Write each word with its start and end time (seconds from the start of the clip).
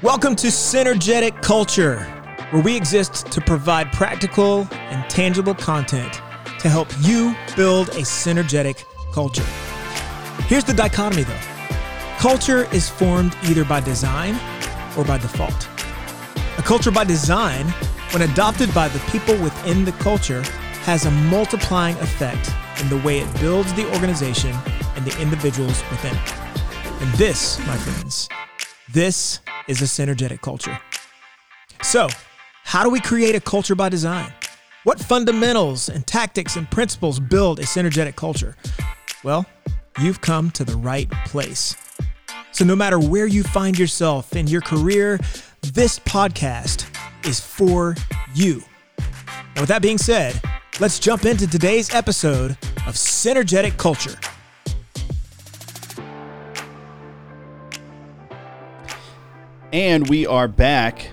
Welcome 0.00 0.36
to 0.36 0.46
Synergetic 0.46 1.42
Culture, 1.42 2.04
where 2.50 2.62
we 2.62 2.76
exist 2.76 3.32
to 3.32 3.40
provide 3.40 3.90
practical 3.90 4.68
and 4.70 5.10
tangible 5.10 5.56
content 5.56 6.22
to 6.60 6.68
help 6.68 6.86
you 7.00 7.34
build 7.56 7.88
a 7.88 8.02
synergetic 8.02 8.84
culture. 9.12 9.42
Here's 10.44 10.62
the 10.62 10.72
dichotomy 10.72 11.24
though 11.24 11.40
culture 12.16 12.72
is 12.72 12.88
formed 12.88 13.36
either 13.42 13.64
by 13.64 13.80
design 13.80 14.38
or 14.96 15.04
by 15.04 15.18
default. 15.18 15.68
A 16.58 16.62
culture 16.62 16.92
by 16.92 17.02
design, 17.02 17.66
when 18.12 18.22
adopted 18.22 18.72
by 18.72 18.86
the 18.86 19.00
people 19.10 19.36
within 19.42 19.84
the 19.84 19.92
culture, 19.92 20.42
has 20.84 21.06
a 21.06 21.10
multiplying 21.10 21.96
effect 21.96 22.52
in 22.80 22.88
the 22.88 22.98
way 22.98 23.18
it 23.18 23.40
builds 23.40 23.74
the 23.74 23.92
organization 23.94 24.54
and 24.94 25.04
the 25.04 25.20
individuals 25.20 25.82
within 25.90 26.14
it. 26.14 26.34
And 27.02 27.12
this, 27.14 27.58
my 27.66 27.76
friends, 27.76 28.28
this 28.90 29.40
is 29.68 29.82
a 29.82 29.84
synergetic 29.84 30.40
culture. 30.40 30.78
So, 31.82 32.08
how 32.64 32.82
do 32.82 32.90
we 32.90 33.00
create 33.00 33.34
a 33.34 33.40
culture 33.40 33.74
by 33.74 33.88
design? 33.88 34.32
What 34.84 34.98
fundamentals 34.98 35.88
and 35.88 36.06
tactics 36.06 36.56
and 36.56 36.70
principles 36.70 37.20
build 37.20 37.60
a 37.60 37.62
synergetic 37.62 38.16
culture? 38.16 38.56
Well, 39.22 39.46
you've 40.00 40.20
come 40.20 40.50
to 40.52 40.64
the 40.64 40.76
right 40.76 41.10
place. 41.26 41.76
So, 42.52 42.64
no 42.64 42.74
matter 42.74 42.98
where 42.98 43.26
you 43.26 43.42
find 43.42 43.78
yourself 43.78 44.34
in 44.34 44.46
your 44.46 44.60
career, 44.60 45.20
this 45.62 45.98
podcast 45.98 46.86
is 47.24 47.40
for 47.40 47.94
you. 48.34 48.62
And 48.96 49.60
with 49.60 49.68
that 49.68 49.82
being 49.82 49.98
said, 49.98 50.40
let's 50.80 50.98
jump 50.98 51.24
into 51.24 51.46
today's 51.46 51.94
episode 51.94 52.52
of 52.86 52.94
Synergetic 52.94 53.76
Culture. 53.76 54.18
And 59.72 60.08
we 60.08 60.26
are 60.26 60.48
back. 60.48 61.10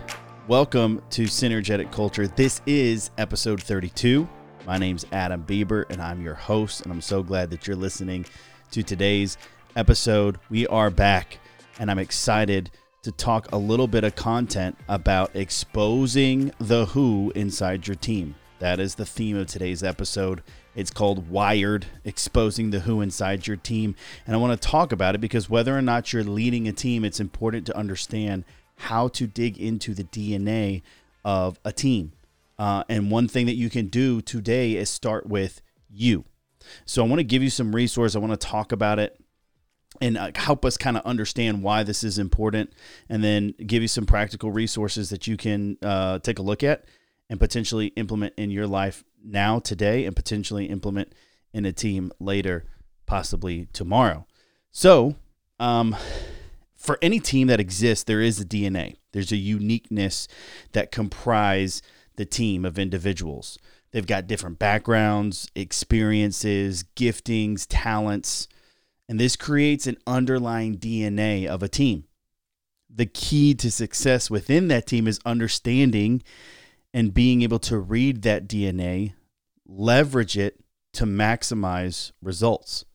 Welcome 0.47 1.01
to 1.09 1.23
Synergetic 1.23 1.91
Culture. 1.91 2.25
This 2.25 2.61
is 2.65 3.11
episode 3.17 3.61
32. 3.61 4.29
My 4.65 4.77
name's 4.77 5.05
Adam 5.11 5.43
Bieber, 5.43 5.83
and 5.89 6.01
I'm 6.01 6.21
your 6.21 6.35
host. 6.35 6.83
And 6.83 6.91
I'm 6.93 7.01
so 7.01 7.21
glad 7.21 7.49
that 7.49 7.67
you're 7.67 7.75
listening 7.75 8.25
to 8.71 8.81
today's 8.81 9.37
episode. 9.75 10.39
We 10.49 10.65
are 10.67 10.89
back, 10.89 11.39
and 11.79 11.91
I'm 11.91 11.99
excited 11.99 12.71
to 13.01 13.11
talk 13.11 13.51
a 13.51 13.57
little 13.57 13.87
bit 13.87 14.05
of 14.05 14.15
content 14.15 14.77
about 14.87 15.35
exposing 15.35 16.53
the 16.57 16.85
who 16.85 17.33
inside 17.35 17.85
your 17.85 17.95
team. 17.95 18.35
That 18.59 18.79
is 18.79 18.95
the 18.95 19.05
theme 19.05 19.35
of 19.35 19.47
today's 19.47 19.83
episode. 19.83 20.43
It's 20.75 20.91
called 20.91 21.29
Wired, 21.29 21.85
exposing 22.03 22.69
the 22.69 22.81
who 22.81 23.01
inside 23.01 23.47
your 23.47 23.57
team. 23.57 23.95
And 24.27 24.35
I 24.35 24.39
want 24.39 24.59
to 24.59 24.67
talk 24.67 24.91
about 24.91 25.15
it 25.15 25.21
because 25.21 25.49
whether 25.49 25.75
or 25.77 25.81
not 25.81 26.11
you're 26.11 26.23
leading 26.23 26.67
a 26.67 26.73
team, 26.73 27.05
it's 27.05 27.19
important 27.19 27.65
to 27.67 27.77
understand 27.77 28.43
how 28.77 29.07
to 29.09 29.25
dig 29.25 29.57
into 29.57 29.93
the 29.93 30.03
DNA 30.03 30.81
of 31.23 31.59
a 31.63 31.71
team. 31.71 32.11
Uh, 32.59 32.83
and 32.89 33.09
one 33.09 33.27
thing 33.27 33.45
that 33.45 33.55
you 33.55 33.69
can 33.69 33.87
do 33.87 34.21
today 34.21 34.75
is 34.75 34.89
start 34.89 35.27
with 35.27 35.61
you. 35.89 36.25
So 36.85 37.03
I 37.03 37.07
want 37.07 37.19
to 37.19 37.23
give 37.23 37.43
you 37.43 37.49
some 37.49 37.75
resources. 37.75 38.15
I 38.15 38.19
want 38.19 38.39
to 38.39 38.47
talk 38.47 38.71
about 38.71 38.99
it 38.99 39.19
and 40.01 40.17
uh, 40.17 40.31
help 40.35 40.65
us 40.65 40.77
kind 40.77 40.97
of 40.97 41.05
understand 41.05 41.63
why 41.63 41.83
this 41.83 42.03
is 42.03 42.17
important 42.19 42.73
and 43.09 43.23
then 43.23 43.53
give 43.65 43.81
you 43.81 43.87
some 43.87 44.05
practical 44.05 44.51
resources 44.51 45.09
that 45.09 45.27
you 45.27 45.37
can 45.37 45.77
uh, 45.81 46.19
take 46.19 46.39
a 46.39 46.41
look 46.41 46.63
at 46.63 46.85
and 47.29 47.39
potentially 47.39 47.87
implement 47.87 48.33
in 48.37 48.51
your 48.51 48.67
life 48.67 49.03
now, 49.25 49.59
today, 49.59 50.05
and 50.05 50.15
potentially 50.15 50.65
implement 50.65 51.13
in 51.53 51.65
a 51.65 51.73
team 51.73 52.11
later, 52.19 52.65
possibly 53.05 53.67
tomorrow. 53.73 54.25
So, 54.71 55.15
um, 55.59 55.95
for 56.75 57.00
any 57.01 57.19
team 57.19 57.47
that 57.47 57.59
exists, 57.59 58.03
there 58.03 58.22
is 58.22 58.39
a 58.39 58.45
DNA. 58.45 58.95
There's 59.11 59.31
a 59.31 59.38
uniqueness 59.38 60.27
that 60.73 60.91
comprise 60.91 61.81
the 62.16 62.25
team 62.25 62.66
of 62.66 62.77
individuals. 62.77 63.57
They've 63.91 64.05
got 64.05 64.27
different 64.27 64.59
backgrounds, 64.59 65.50
experiences, 65.55 66.83
giftings, 66.95 67.66
talents, 67.67 68.47
and 69.07 69.19
this 69.19 69.35
creates 69.35 69.88
an 69.88 69.97
underlying 70.05 70.77
DNA 70.77 71.45
of 71.45 71.63
a 71.63 71.67
team. 71.67 72.05
The 72.94 73.05
key 73.05 73.53
to 73.55 73.71
success 73.71 74.29
within 74.29 74.67
that 74.69 74.88
team 74.88 75.07
is 75.07 75.19
understanding 75.25 76.23
and 76.95 77.13
being 77.13 77.41
able 77.41 77.59
to 77.59 77.78
read 77.78 78.22
that 78.22 78.47
DNA, 78.47 79.13
leverage 79.67 80.38
it 80.38 80.61
to 80.94 81.03
maximize 81.03 82.13
results. 82.22 82.85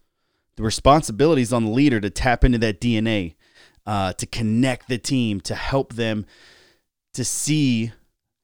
The 0.57 0.63
responsibility 0.63 1.43
is 1.43 1.53
on 1.53 1.67
the 1.67 1.71
leader 1.71 2.01
to 2.01 2.09
tap 2.09 2.43
into 2.43 2.57
that 2.59 2.81
DNA, 2.81 3.35
uh, 3.85 4.15
to 4.15 4.25
connect 4.25 4.89
the 4.89 4.97
team, 4.97 5.39
to 5.43 5.55
help 5.55 5.93
them 5.93 6.25
to 7.13 7.27
see 7.27 7.93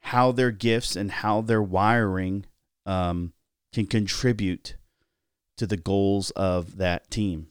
how 0.00 0.30
their 0.30 0.50
gifts 0.50 0.94
and 0.94 1.10
how 1.10 1.40
their 1.40 1.62
wiring 1.62 2.44
um, 2.84 3.32
can 3.72 3.86
contribute 3.86 4.76
to 5.56 5.66
the 5.66 5.78
goals 5.78 6.32
of 6.32 6.76
that 6.76 7.10
team. 7.10 7.48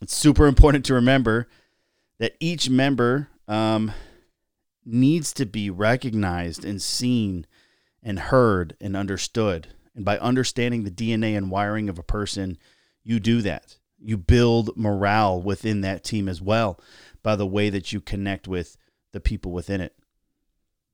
It's 0.00 0.16
super 0.16 0.46
important 0.46 0.86
to 0.86 0.94
remember 0.94 1.48
that 2.18 2.34
each 2.40 2.70
member 2.70 3.28
um, 3.46 3.92
needs 4.84 5.32
to 5.34 5.46
be 5.46 5.70
recognized 5.70 6.64
and 6.64 6.80
seen 6.80 7.46
and 8.02 8.18
heard 8.18 8.76
and 8.80 8.96
understood. 8.96 9.68
And 9.94 10.04
by 10.04 10.18
understanding 10.18 10.84
the 10.84 10.90
DNA 10.90 11.36
and 11.36 11.50
wiring 11.50 11.88
of 11.88 11.98
a 11.98 12.02
person, 12.02 12.58
you 13.02 13.20
do 13.20 13.42
that. 13.42 13.78
You 13.98 14.16
build 14.16 14.76
morale 14.76 15.40
within 15.40 15.82
that 15.82 16.02
team 16.02 16.28
as 16.28 16.42
well 16.42 16.80
by 17.22 17.36
the 17.36 17.46
way 17.46 17.70
that 17.70 17.92
you 17.92 18.00
connect 18.00 18.48
with 18.48 18.76
the 19.12 19.20
people 19.20 19.52
within 19.52 19.80
it. 19.80 19.94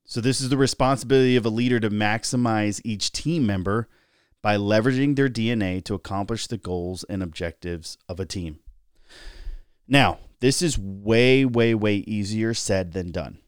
So, 0.05 0.21
this 0.21 0.41
is 0.41 0.49
the 0.49 0.57
responsibility 0.57 1.37
of 1.37 1.45
a 1.45 1.51
leader 1.51 1.81
to 1.81 1.91
maximize 1.91 2.81
each 2.83 3.13
team 3.13 3.47
member 3.47 3.89
by 4.41 4.57
leveraging 4.57 5.17
their 5.17 5.29
DNA 5.29 5.85
to 5.85 5.95
accomplish 5.95 6.47
the 6.47 6.57
goals 6.57 7.05
and 7.05 7.23
objectives 7.23 7.99
of 8.09 8.19
a 8.19 8.27
team. 8.27 8.61
Now, 9.87 10.19
this 10.41 10.63
is 10.63 10.79
way, 10.79 11.45
way, 11.45 11.75
way 11.75 11.97
easier 11.97 12.55
said 12.55 12.93
than 12.93 13.11
done. 13.11 13.39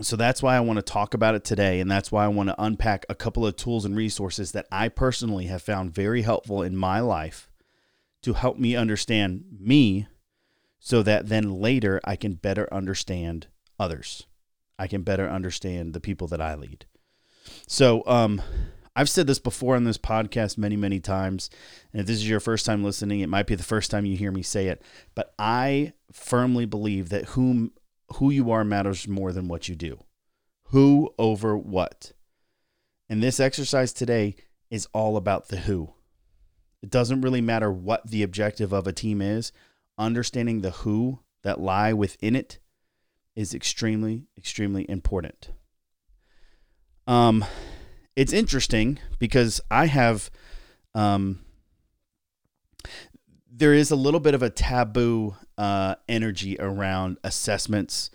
So 0.00 0.16
that's 0.16 0.42
why 0.42 0.56
I 0.56 0.60
want 0.60 0.78
to 0.78 0.82
talk 0.82 1.12
about 1.12 1.34
it 1.34 1.44
today. 1.44 1.80
And 1.80 1.90
that's 1.90 2.10
why 2.10 2.24
I 2.24 2.28
want 2.28 2.48
to 2.48 2.62
unpack 2.62 3.04
a 3.08 3.14
couple 3.14 3.46
of 3.46 3.56
tools 3.56 3.84
and 3.84 3.94
resources 3.94 4.52
that 4.52 4.66
I 4.72 4.88
personally 4.88 5.46
have 5.46 5.62
found 5.62 5.94
very 5.94 6.22
helpful 6.22 6.62
in 6.62 6.76
my 6.76 7.00
life 7.00 7.50
to 8.22 8.32
help 8.32 8.58
me 8.58 8.74
understand 8.74 9.44
me 9.60 10.06
so 10.78 11.02
that 11.02 11.28
then 11.28 11.60
later 11.60 12.00
I 12.04 12.16
can 12.16 12.34
better 12.34 12.72
understand 12.72 13.48
others. 13.78 14.26
I 14.78 14.86
can 14.86 15.02
better 15.02 15.28
understand 15.28 15.92
the 15.92 16.00
people 16.00 16.26
that 16.28 16.40
I 16.40 16.54
lead. 16.54 16.86
So, 17.66 18.02
um, 18.06 18.40
I've 18.94 19.08
said 19.08 19.26
this 19.26 19.38
before 19.38 19.76
on 19.76 19.84
this 19.84 19.96
podcast 19.96 20.58
many, 20.58 20.76
many 20.76 21.00
times. 21.00 21.48
And 21.92 22.00
if 22.00 22.06
this 22.06 22.16
is 22.16 22.28
your 22.28 22.40
first 22.40 22.66
time 22.66 22.84
listening, 22.84 23.20
it 23.20 23.28
might 23.28 23.46
be 23.46 23.54
the 23.54 23.62
first 23.62 23.90
time 23.90 24.04
you 24.04 24.16
hear 24.16 24.30
me 24.30 24.42
say 24.42 24.68
it. 24.68 24.82
But 25.14 25.32
I 25.38 25.94
firmly 26.12 26.66
believe 26.66 27.08
that 27.08 27.26
whom 27.26 27.72
who 28.12 28.30
you 28.30 28.50
are 28.50 28.64
matters 28.64 29.08
more 29.08 29.32
than 29.32 29.48
what 29.48 29.68
you 29.68 29.74
do. 29.74 29.98
Who 30.66 31.12
over 31.18 31.56
what. 31.56 32.12
And 33.08 33.22
this 33.22 33.40
exercise 33.40 33.92
today 33.92 34.36
is 34.70 34.88
all 34.94 35.16
about 35.16 35.48
the 35.48 35.58
who. 35.58 35.94
It 36.82 36.90
doesn't 36.90 37.20
really 37.20 37.40
matter 37.40 37.70
what 37.70 38.08
the 38.08 38.22
objective 38.22 38.72
of 38.72 38.86
a 38.86 38.92
team 38.92 39.20
is, 39.20 39.52
understanding 39.98 40.60
the 40.60 40.70
who 40.70 41.20
that 41.42 41.60
lie 41.60 41.92
within 41.92 42.34
it 42.34 42.58
is 43.36 43.54
extremely, 43.54 44.24
extremely 44.36 44.88
important. 44.88 45.50
Um, 47.06 47.44
it's 48.16 48.32
interesting 48.32 48.98
because 49.18 49.60
I 49.70 49.86
have, 49.86 50.30
um, 50.94 51.40
there 53.50 53.74
is 53.74 53.90
a 53.90 53.96
little 53.96 54.20
bit 54.20 54.34
of 54.34 54.42
a 54.42 54.50
taboo 54.50 55.36
uh, 55.58 55.96
energy 56.08 56.56
around 56.58 57.18
assessments 57.24 58.10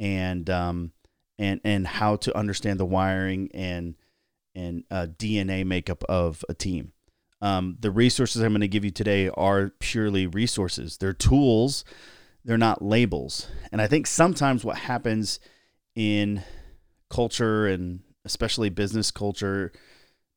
and 0.00 0.48
um, 0.48 0.92
and 1.38 1.60
and 1.64 1.86
how 1.86 2.16
to 2.16 2.36
understand 2.36 2.80
the 2.80 2.86
wiring 2.86 3.50
and 3.52 3.94
and 4.54 4.84
uh, 4.90 5.06
DNA 5.18 5.64
makeup 5.64 6.04
of 6.04 6.44
a 6.48 6.54
team. 6.54 6.92
Um, 7.40 7.76
the 7.78 7.90
resources 7.90 8.42
I'm 8.42 8.52
going 8.52 8.62
to 8.62 8.68
give 8.68 8.84
you 8.84 8.90
today 8.90 9.28
are 9.28 9.72
purely 9.78 10.26
resources. 10.26 10.96
They're 10.96 11.12
tools. 11.12 11.84
They're 12.44 12.58
not 12.58 12.82
labels. 12.82 13.48
And 13.70 13.80
I 13.80 13.86
think 13.86 14.06
sometimes 14.06 14.64
what 14.64 14.78
happens 14.78 15.38
in 15.94 16.42
culture 17.10 17.66
and 17.66 18.00
especially 18.24 18.70
business 18.70 19.10
culture, 19.10 19.72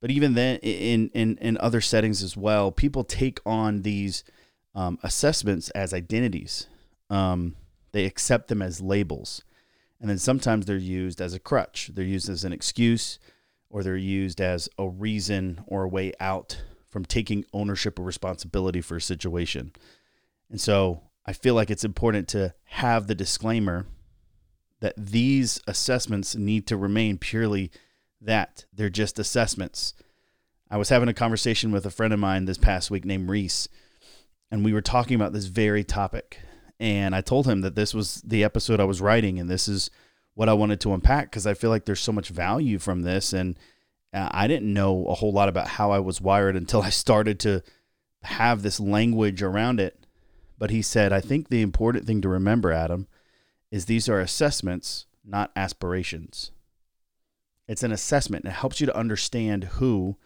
but 0.02 0.12
even 0.12 0.34
then 0.36 0.58
in 0.58 1.10
in 1.10 1.38
in 1.38 1.58
other 1.58 1.82
settings 1.82 2.22
as 2.22 2.38
well, 2.38 2.72
people 2.72 3.04
take 3.04 3.40
on 3.46 3.82
these 3.82 4.24
um, 4.76 5.00
assessments 5.04 5.70
as 5.72 5.94
identities. 5.94 6.68
Um, 7.10 7.56
they 7.92 8.06
accept 8.06 8.48
them 8.48 8.62
as 8.62 8.82
labels. 8.82 9.44
And 10.00 10.10
then 10.10 10.18
sometimes 10.18 10.66
they're 10.66 10.78
used 10.78 11.22
as 11.22 11.34
a 11.34 11.40
crutch. 11.40 11.92
They're 11.94 12.04
used 12.04 12.30
as 12.30 12.44
an 12.44 12.54
excuse 12.54 13.20
or 13.70 13.84
they're 13.84 13.96
used 13.96 14.42
as 14.42 14.70
a 14.78 14.88
reason 14.88 15.64
or 15.68 15.84
a 15.84 15.90
way 15.90 16.12
out 16.20 16.62
from 16.90 17.06
taking 17.06 17.46
ownership 17.54 17.98
or 17.98 18.04
responsibility 18.04 18.82
for 18.82 18.98
a 18.98 19.02
situation. 19.02 19.72
And 20.50 20.60
so 20.60 21.02
I 21.26 21.34
feel 21.34 21.56
like 21.56 21.70
it's 21.70 21.86
important 21.86 22.28
to 22.30 22.54
have 22.66 23.08
the 23.08 23.16
disclaimer 23.16 23.86
that 24.82 24.96
these 24.98 25.62
assessments 25.68 26.36
need 26.36 26.68
to 26.68 26.76
remain 26.76 27.18
purely 27.18 27.72
that 28.20 28.66
they're 28.74 28.90
just 28.90 29.20
assessments. 29.20 29.94
I 30.70 30.78
was 30.78 30.90
having 30.90 31.10
a 31.10 31.14
conversation 31.14 31.72
with 31.72 31.86
a 31.86 31.92
friend 31.92 32.14
of 32.14 32.20
mine 32.20 32.46
this 32.46 32.58
past 32.58 32.92
week 32.92 33.06
named 33.06 33.30
Reese, 33.30 33.70
and 34.52 34.66
we 34.66 34.74
were 34.74 34.82
talking 34.82 35.16
about 35.16 35.34
this 35.34 35.46
very 35.46 35.84
topic. 35.84 36.40
And 36.80 37.16
I 37.16 37.22
told 37.22 37.48
him 37.48 37.62
that 37.62 37.76
this 37.76 37.94
was 37.94 38.22
the 38.26 38.44
episode 38.44 38.80
I 38.80 38.86
was 38.86 39.02
writing, 39.02 39.40
and 39.40 39.50
this 39.50 39.68
is 39.68 39.90
what 40.34 40.50
I 40.50 40.54
wanted 40.54 40.82
to 40.82 40.94
unpack 40.94 41.30
because 41.30 41.48
I 41.48 41.54
feel 41.54 41.70
like 41.70 41.86
there's 41.86 42.00
so 42.00 42.12
much 42.12 42.30
value 42.30 42.80
from 42.80 43.04
this. 43.04 43.34
And 43.34 43.58
uh, 44.14 44.30
I 44.32 44.48
didn't 44.48 44.74
know 44.74 45.06
a 45.06 45.14
whole 45.14 45.32
lot 45.32 45.50
about 45.50 45.68
how 45.68 45.92
I 45.92 46.00
was 46.00 46.20
wired 46.20 46.56
until 46.56 46.82
I 46.84 46.90
started 46.90 47.40
to 47.42 47.64
have 48.24 48.62
this 48.62 48.80
language 48.80 49.42
around 49.42 49.80
it. 49.80 50.06
But 50.58 50.70
he 50.70 50.82
said, 50.82 51.12
I 51.12 51.22
think 51.22 51.48
the 51.50 51.62
important 51.62 52.06
thing 52.06 52.22
to 52.22 52.30
remember, 52.30 52.72
Adam, 52.72 53.08
is 53.72 53.86
these 53.86 54.08
are 54.10 54.20
assessments, 54.20 55.06
not 55.24 55.52
aspirations. 55.56 56.52
It's 57.68 57.84
an 57.84 57.92
assessment. 57.92 58.44
and 58.44 58.54
It 58.54 58.58
helps 58.58 58.80
you 58.80 58.86
to 58.86 58.96
understand 58.98 59.64
who 59.76 60.18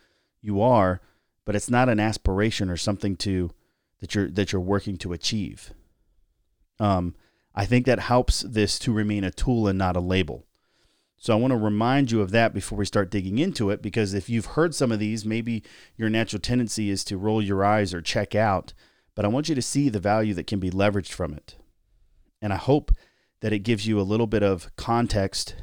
you 0.41 0.61
are, 0.61 0.99
but 1.45 1.55
it's 1.55 1.69
not 1.69 1.89
an 1.89 1.99
aspiration 1.99 2.69
or 2.69 2.75
something 2.75 3.15
to 3.17 3.51
that 3.99 4.15
you're 4.15 4.29
that 4.29 4.51
you're 4.51 4.61
working 4.61 4.97
to 4.97 5.13
achieve. 5.13 5.73
Um, 6.79 7.15
I 7.53 7.65
think 7.65 7.85
that 7.85 7.99
helps 7.99 8.41
this 8.41 8.77
to 8.79 8.91
remain 8.91 9.23
a 9.23 9.31
tool 9.31 9.67
and 9.67 9.77
not 9.77 9.95
a 9.95 10.01
label. 10.01 10.45
So 11.17 11.33
I 11.33 11.39
want 11.39 11.51
to 11.51 11.57
remind 11.57 12.11
you 12.11 12.21
of 12.21 12.31
that 12.31 12.53
before 12.53 12.77
we 12.77 12.85
start 12.85 13.09
digging 13.09 13.39
into 13.39 13.69
it, 13.69 13.81
because 13.81 14.13
if 14.13 14.29
you've 14.29 14.47
heard 14.47 14.75
some 14.75 14.91
of 14.91 14.99
these, 14.99 15.25
maybe 15.25 15.63
your 15.95 16.09
natural 16.09 16.41
tendency 16.41 16.89
is 16.89 17.03
to 17.05 17.17
roll 17.17 17.41
your 17.41 17.63
eyes 17.63 17.93
or 17.93 18.01
check 18.01 18.35
out. 18.35 18.73
But 19.15 19.23
I 19.23 19.29
want 19.29 19.47
you 19.47 19.55
to 19.55 19.61
see 19.61 19.87
the 19.87 19.99
value 19.99 20.33
that 20.33 20.47
can 20.47 20.59
be 20.59 20.69
leveraged 20.69 21.11
from 21.11 21.33
it. 21.33 21.55
And 22.41 22.51
I 22.51 22.57
hope 22.57 22.91
that 23.39 23.53
it 23.53 23.59
gives 23.59 23.87
you 23.87 23.99
a 23.99 24.03
little 24.03 24.27
bit 24.27 24.43
of 24.43 24.75
context 24.75 25.55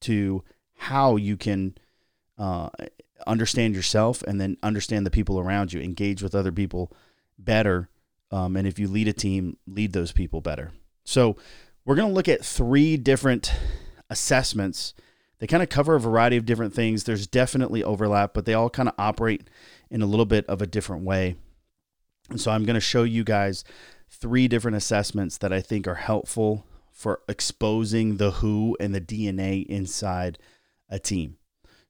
to 0.00 0.42
how 0.76 1.16
you 1.16 1.36
can 1.36 1.76
uh, 2.38 2.70
understand 3.26 3.74
yourself 3.74 4.22
and 4.22 4.40
then 4.40 4.56
understand 4.62 5.04
the 5.04 5.10
people 5.10 5.38
around 5.38 5.72
you, 5.72 5.80
engage 5.80 6.22
with 6.22 6.34
other 6.34 6.52
people 6.52 6.90
better. 7.38 7.88
Um, 8.30 8.56
and 8.56 8.66
if 8.66 8.78
you 8.78 8.88
lead 8.88 9.08
a 9.08 9.12
team, 9.12 9.56
lead 9.66 9.92
those 9.92 10.12
people 10.12 10.40
better. 10.40 10.72
So, 11.04 11.36
we're 11.84 11.94
going 11.94 12.08
to 12.08 12.14
look 12.14 12.28
at 12.28 12.44
three 12.44 12.96
different 12.96 13.52
assessments. 14.10 14.92
They 15.38 15.46
kind 15.46 15.62
of 15.62 15.68
cover 15.68 15.94
a 15.94 16.00
variety 16.00 16.36
of 16.36 16.44
different 16.44 16.74
things. 16.74 17.04
There's 17.04 17.28
definitely 17.28 17.84
overlap, 17.84 18.34
but 18.34 18.44
they 18.44 18.54
all 18.54 18.68
kind 18.68 18.88
of 18.88 18.96
operate 18.98 19.48
in 19.88 20.02
a 20.02 20.06
little 20.06 20.24
bit 20.24 20.44
of 20.46 20.60
a 20.60 20.66
different 20.66 21.04
way. 21.04 21.36
And 22.28 22.40
so, 22.40 22.50
I'm 22.50 22.64
going 22.64 22.74
to 22.74 22.80
show 22.80 23.04
you 23.04 23.22
guys 23.22 23.62
three 24.10 24.48
different 24.48 24.76
assessments 24.76 25.38
that 25.38 25.52
I 25.52 25.60
think 25.60 25.86
are 25.86 25.96
helpful 25.96 26.66
for 26.96 27.20
exposing 27.28 28.16
the 28.16 28.32
who 28.32 28.76
and 28.80 28.94
the 28.94 29.00
DNA 29.00 29.66
inside 29.66 30.38
a 30.88 30.98
team. 30.98 31.36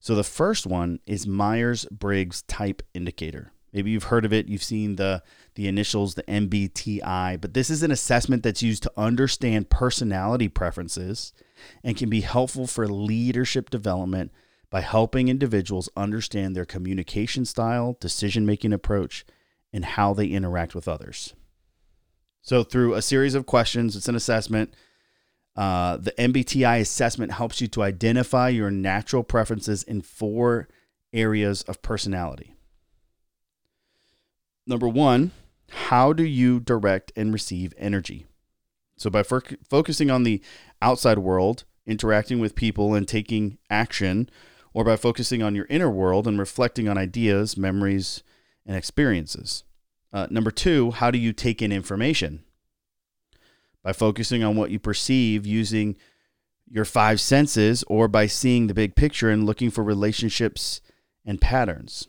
So 0.01 0.15
the 0.15 0.25
first 0.25 0.67
one 0.67 1.01
is 1.07 1.27
Myers 1.27 1.85
Briggs 1.91 2.43
Type 2.43 2.83
Indicator. 2.95 3.53
Maybe 3.77 3.91
you've 3.91 4.05
heard 4.05 4.25
of 4.25 4.33
it, 4.33 4.49
you've 4.49 4.63
seen 4.63 4.97
the 4.97 5.23
the 5.55 5.69
initials, 5.69 6.15
the 6.15 6.23
MBTI, 6.23 7.39
but 7.39 7.53
this 7.53 7.69
is 7.69 7.83
an 7.83 7.91
assessment 7.91 8.43
that's 8.43 8.63
used 8.63 8.83
to 8.85 8.93
understand 8.97 9.69
personality 9.69 10.49
preferences 10.49 11.35
and 11.85 11.95
can 11.95 12.09
be 12.09 12.23
helpful 12.23 12.67
for 12.67 12.89
leadership 12.89 13.69
development 13.69 14.33
by 14.71 14.81
helping 14.81 15.29
individuals 15.29 15.91
understand 15.95 16.57
their 16.57 16.65
communication 16.65 17.45
style, 17.45 17.99
decision-making 18.01 18.73
approach, 18.73 19.27
and 19.75 19.85
how 19.85 20.15
they 20.15 20.29
interact 20.29 20.75
with 20.75 20.89
others. 20.89 21.35
So 22.41 22.65
through 22.65 22.95
a 22.95 23.03
series 23.03 23.35
of 23.35 23.45
questions, 23.45 23.95
it's 23.95 24.09
an 24.09 24.17
assessment 24.17 24.73
uh, 25.55 25.99
the 25.99 26.13
MBTI 26.13 26.81
assessment 26.81 27.33
helps 27.33 27.61
you 27.61 27.69
to 27.69 27.83
identify 27.83 28.49
your 28.49 28.71
natural 28.71 29.23
preferences 29.23 29.83
in 29.83 30.01
four 30.01 30.67
areas 31.13 31.61
of 31.65 31.83
personality. 31.83 32.56
Number 34.67 34.89
one, 34.89 35.33
how 35.71 36.13
do 36.13 36.25
you 36.25 36.61
direct 36.61 37.13
and 37.17 37.33
receive 37.33 37.73
energy? 37.79 38.27
So, 38.97 39.11
by 39.11 39.23
fo- 39.23 39.41
focusing 39.69 40.11
on 40.11 40.23
the 40.23 40.43
outside 40.81 41.19
world, 41.19 41.65
interacting 41.87 42.39
with 42.39 42.55
people, 42.55 42.95
and 42.95 43.07
taking 43.07 43.59
action, 43.71 44.29
or 44.73 44.85
by 44.85 44.97
focusing 44.97 45.43
on 45.43 45.55
your 45.55 45.67
inner 45.69 45.91
world 45.91 46.27
and 46.27 46.39
reflecting 46.39 46.89
on 46.89 46.99
ideas, 46.99 47.57
memories, 47.57 48.23
and 48.65 48.77
experiences. 48.77 49.65
Uh, 50.13 50.27
number 50.31 50.51
two, 50.51 50.91
how 50.93 51.11
do 51.11 51.19
you 51.19 51.33
take 51.33 51.63
in 51.63 51.73
information? 51.73 52.43
by 53.87 53.93
focusing 53.93 54.43
on 54.43 54.57
what 54.57 54.73
you 54.73 54.81
perceive 54.81 55.47
using 55.47 55.95
your 56.69 56.85
five 56.85 57.21
senses 57.21 57.85
or 57.87 58.09
by 58.09 58.27
seeing 58.27 58.67
the 58.67 58.75
big 58.75 58.97
picture 58.97 59.31
and 59.31 59.47
looking 59.47 59.71
for 59.71 59.85
relationships 59.85 60.81
and 61.25 61.41
patterns. 61.41 62.09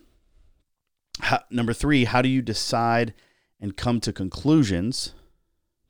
How, 1.20 1.42
number 1.50 1.72
three, 1.72 2.04
how 2.04 2.22
do 2.22 2.28
you 2.28 2.42
decide 2.42 3.14
and 3.60 3.76
come 3.76 4.00
to 4.00 4.12
conclusions? 4.12 5.14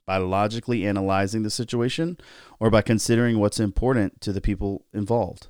By 0.06 0.16
logically 0.16 0.86
analyzing 0.86 1.42
the 1.42 1.50
situation 1.50 2.16
or 2.58 2.70
by 2.70 2.80
considering 2.80 3.38
what's 3.38 3.60
important 3.60 4.22
to 4.22 4.32
the 4.32 4.40
people 4.40 4.86
involved. 4.94 5.48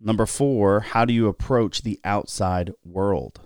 Number 0.00 0.26
four, 0.26 0.80
how 0.80 1.04
do 1.04 1.12
you 1.12 1.28
approach 1.28 1.82
the 1.82 2.00
outside 2.02 2.72
world? 2.84 3.40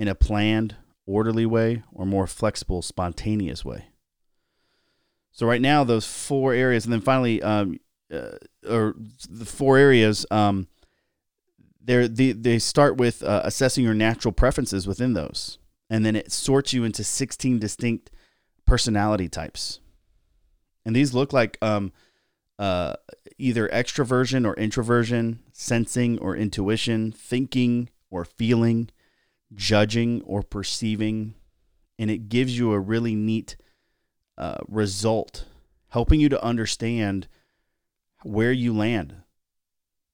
in 0.00 0.08
a 0.08 0.14
planned, 0.14 0.76
orderly 1.04 1.44
way 1.44 1.82
or 1.92 2.06
more 2.06 2.26
flexible, 2.26 2.80
spontaneous 2.80 3.66
way. 3.66 3.84
So 5.30 5.46
right 5.46 5.60
now, 5.60 5.84
those 5.84 6.06
four 6.06 6.54
areas, 6.54 6.86
and 6.86 6.92
then 6.92 7.02
finally, 7.02 7.42
um, 7.42 7.78
uh, 8.12 8.36
or 8.68 8.94
the 9.28 9.44
four 9.44 9.78
areas, 9.78 10.26
um, 10.30 10.68
they 11.82 12.32
they 12.32 12.58
start 12.58 12.96
with 12.96 13.22
uh, 13.22 13.42
assessing 13.44 13.84
your 13.84 13.94
natural 13.94 14.32
preferences 14.32 14.86
within 14.86 15.14
those, 15.14 15.58
and 15.88 16.04
then 16.04 16.16
it 16.16 16.30
sorts 16.32 16.72
you 16.72 16.84
into 16.84 17.02
sixteen 17.02 17.58
distinct 17.58 18.10
personality 18.66 19.28
types, 19.28 19.80
and 20.84 20.94
these 20.94 21.14
look 21.14 21.32
like 21.32 21.58
um, 21.62 21.92
uh, 22.58 22.94
either 23.38 23.68
extroversion 23.68 24.46
or 24.46 24.54
introversion, 24.54 25.40
sensing 25.52 26.18
or 26.18 26.36
intuition, 26.36 27.10
thinking 27.10 27.88
or 28.10 28.24
feeling, 28.24 28.90
judging 29.54 30.22
or 30.22 30.42
perceiving, 30.42 31.34
and 31.98 32.10
it 32.10 32.28
gives 32.28 32.56
you 32.56 32.72
a 32.72 32.78
really 32.78 33.14
neat 33.14 33.56
uh, 34.38 34.58
result, 34.68 35.46
helping 35.88 36.20
you 36.20 36.28
to 36.28 36.44
understand 36.44 37.26
where 38.22 38.52
you 38.52 38.74
land. 38.74 39.16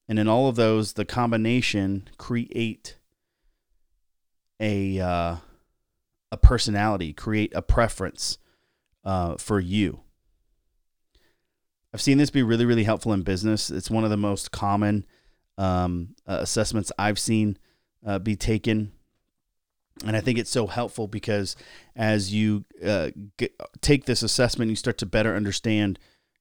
And 0.07 0.19
in 0.19 0.27
all 0.27 0.47
of 0.47 0.55
those, 0.55 0.93
the 0.93 1.05
combination 1.05 2.07
create 2.17 2.97
a 4.59 4.99
uh, 4.99 5.35
a 6.31 6.37
personality, 6.37 7.13
create 7.13 7.53
a 7.55 7.61
preference 7.61 8.37
uh, 9.03 9.35
for 9.37 9.59
you. 9.59 10.01
I've 11.93 12.01
seen 12.01 12.17
this 12.17 12.29
be 12.29 12.43
really, 12.43 12.65
really 12.65 12.83
helpful 12.83 13.13
in 13.13 13.23
business. 13.23 13.69
It's 13.69 13.89
one 13.89 14.03
of 14.03 14.09
the 14.09 14.17
most 14.17 14.51
common 14.51 15.05
um, 15.57 16.15
uh, 16.27 16.39
assessments 16.41 16.91
I've 16.97 17.19
seen 17.19 17.57
uh, 18.05 18.19
be 18.19 18.35
taken 18.35 18.91
and 20.05 20.15
I 20.15 20.21
think 20.21 20.37
it's 20.37 20.49
so 20.49 20.67
helpful 20.67 21.07
because 21.07 21.55
as 21.95 22.33
you 22.33 22.65
uh, 22.85 23.09
get, 23.37 23.59
take 23.81 24.05
this 24.05 24.21
assessment, 24.21 24.69
you 24.69 24.75
start 24.75 24.97
to 24.99 25.05
better 25.05 25.35
understand 25.35 25.97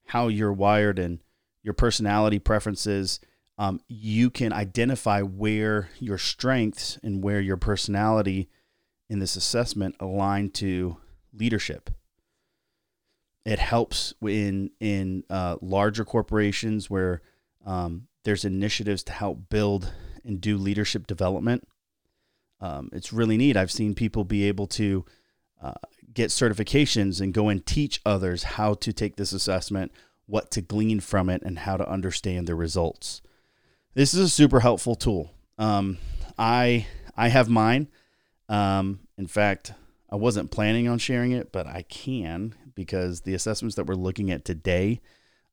how 0.06 0.28
you're 0.28 0.52
wired 0.52 0.98
and 0.98 1.20
your 1.66 1.74
personality 1.74 2.38
preferences. 2.38 3.20
Um, 3.58 3.80
you 3.88 4.30
can 4.30 4.52
identify 4.52 5.22
where 5.22 5.90
your 5.98 6.18
strengths 6.18 6.98
and 7.02 7.22
where 7.22 7.40
your 7.40 7.56
personality 7.56 8.48
in 9.08 9.18
this 9.18 9.36
assessment 9.36 9.96
align 10.00 10.50
to 10.50 10.98
leadership. 11.32 11.90
It 13.44 13.58
helps 13.58 14.14
in 14.22 14.70
in 14.80 15.24
uh, 15.28 15.56
larger 15.60 16.04
corporations 16.04 16.88
where 16.88 17.22
um, 17.64 18.08
there's 18.24 18.44
initiatives 18.44 19.02
to 19.04 19.12
help 19.12 19.48
build 19.48 19.92
and 20.24 20.40
do 20.40 20.56
leadership 20.56 21.06
development 21.06 21.66
um, 22.60 22.88
it's 22.92 23.12
really 23.12 23.36
neat. 23.36 23.56
I've 23.56 23.70
seen 23.70 23.94
people 23.94 24.24
be 24.24 24.44
able 24.44 24.66
to 24.68 25.04
uh, 25.62 25.72
get 26.12 26.30
certifications 26.30 27.20
and 27.20 27.34
go 27.34 27.48
and 27.48 27.64
teach 27.64 28.00
others 28.06 28.42
how 28.42 28.74
to 28.74 28.92
take 28.92 29.16
this 29.16 29.32
assessment, 29.32 29.92
what 30.26 30.50
to 30.52 30.60
glean 30.60 31.00
from 31.00 31.28
it, 31.28 31.42
and 31.42 31.60
how 31.60 31.76
to 31.76 31.88
understand 31.88 32.46
the 32.46 32.54
results. 32.54 33.22
This 33.94 34.12
is 34.12 34.20
a 34.20 34.28
super 34.28 34.60
helpful 34.60 34.94
tool. 34.94 35.32
Um, 35.58 35.98
I 36.38 36.86
I 37.16 37.28
have 37.28 37.48
mine. 37.48 37.88
Um, 38.48 39.00
in 39.16 39.26
fact, 39.26 39.72
I 40.10 40.16
wasn't 40.16 40.50
planning 40.50 40.88
on 40.88 40.98
sharing 40.98 41.32
it, 41.32 41.50
but 41.52 41.66
I 41.66 41.82
can 41.82 42.54
because 42.74 43.22
the 43.22 43.34
assessments 43.34 43.74
that 43.76 43.86
we're 43.86 43.94
looking 43.94 44.30
at 44.30 44.44
today 44.44 45.00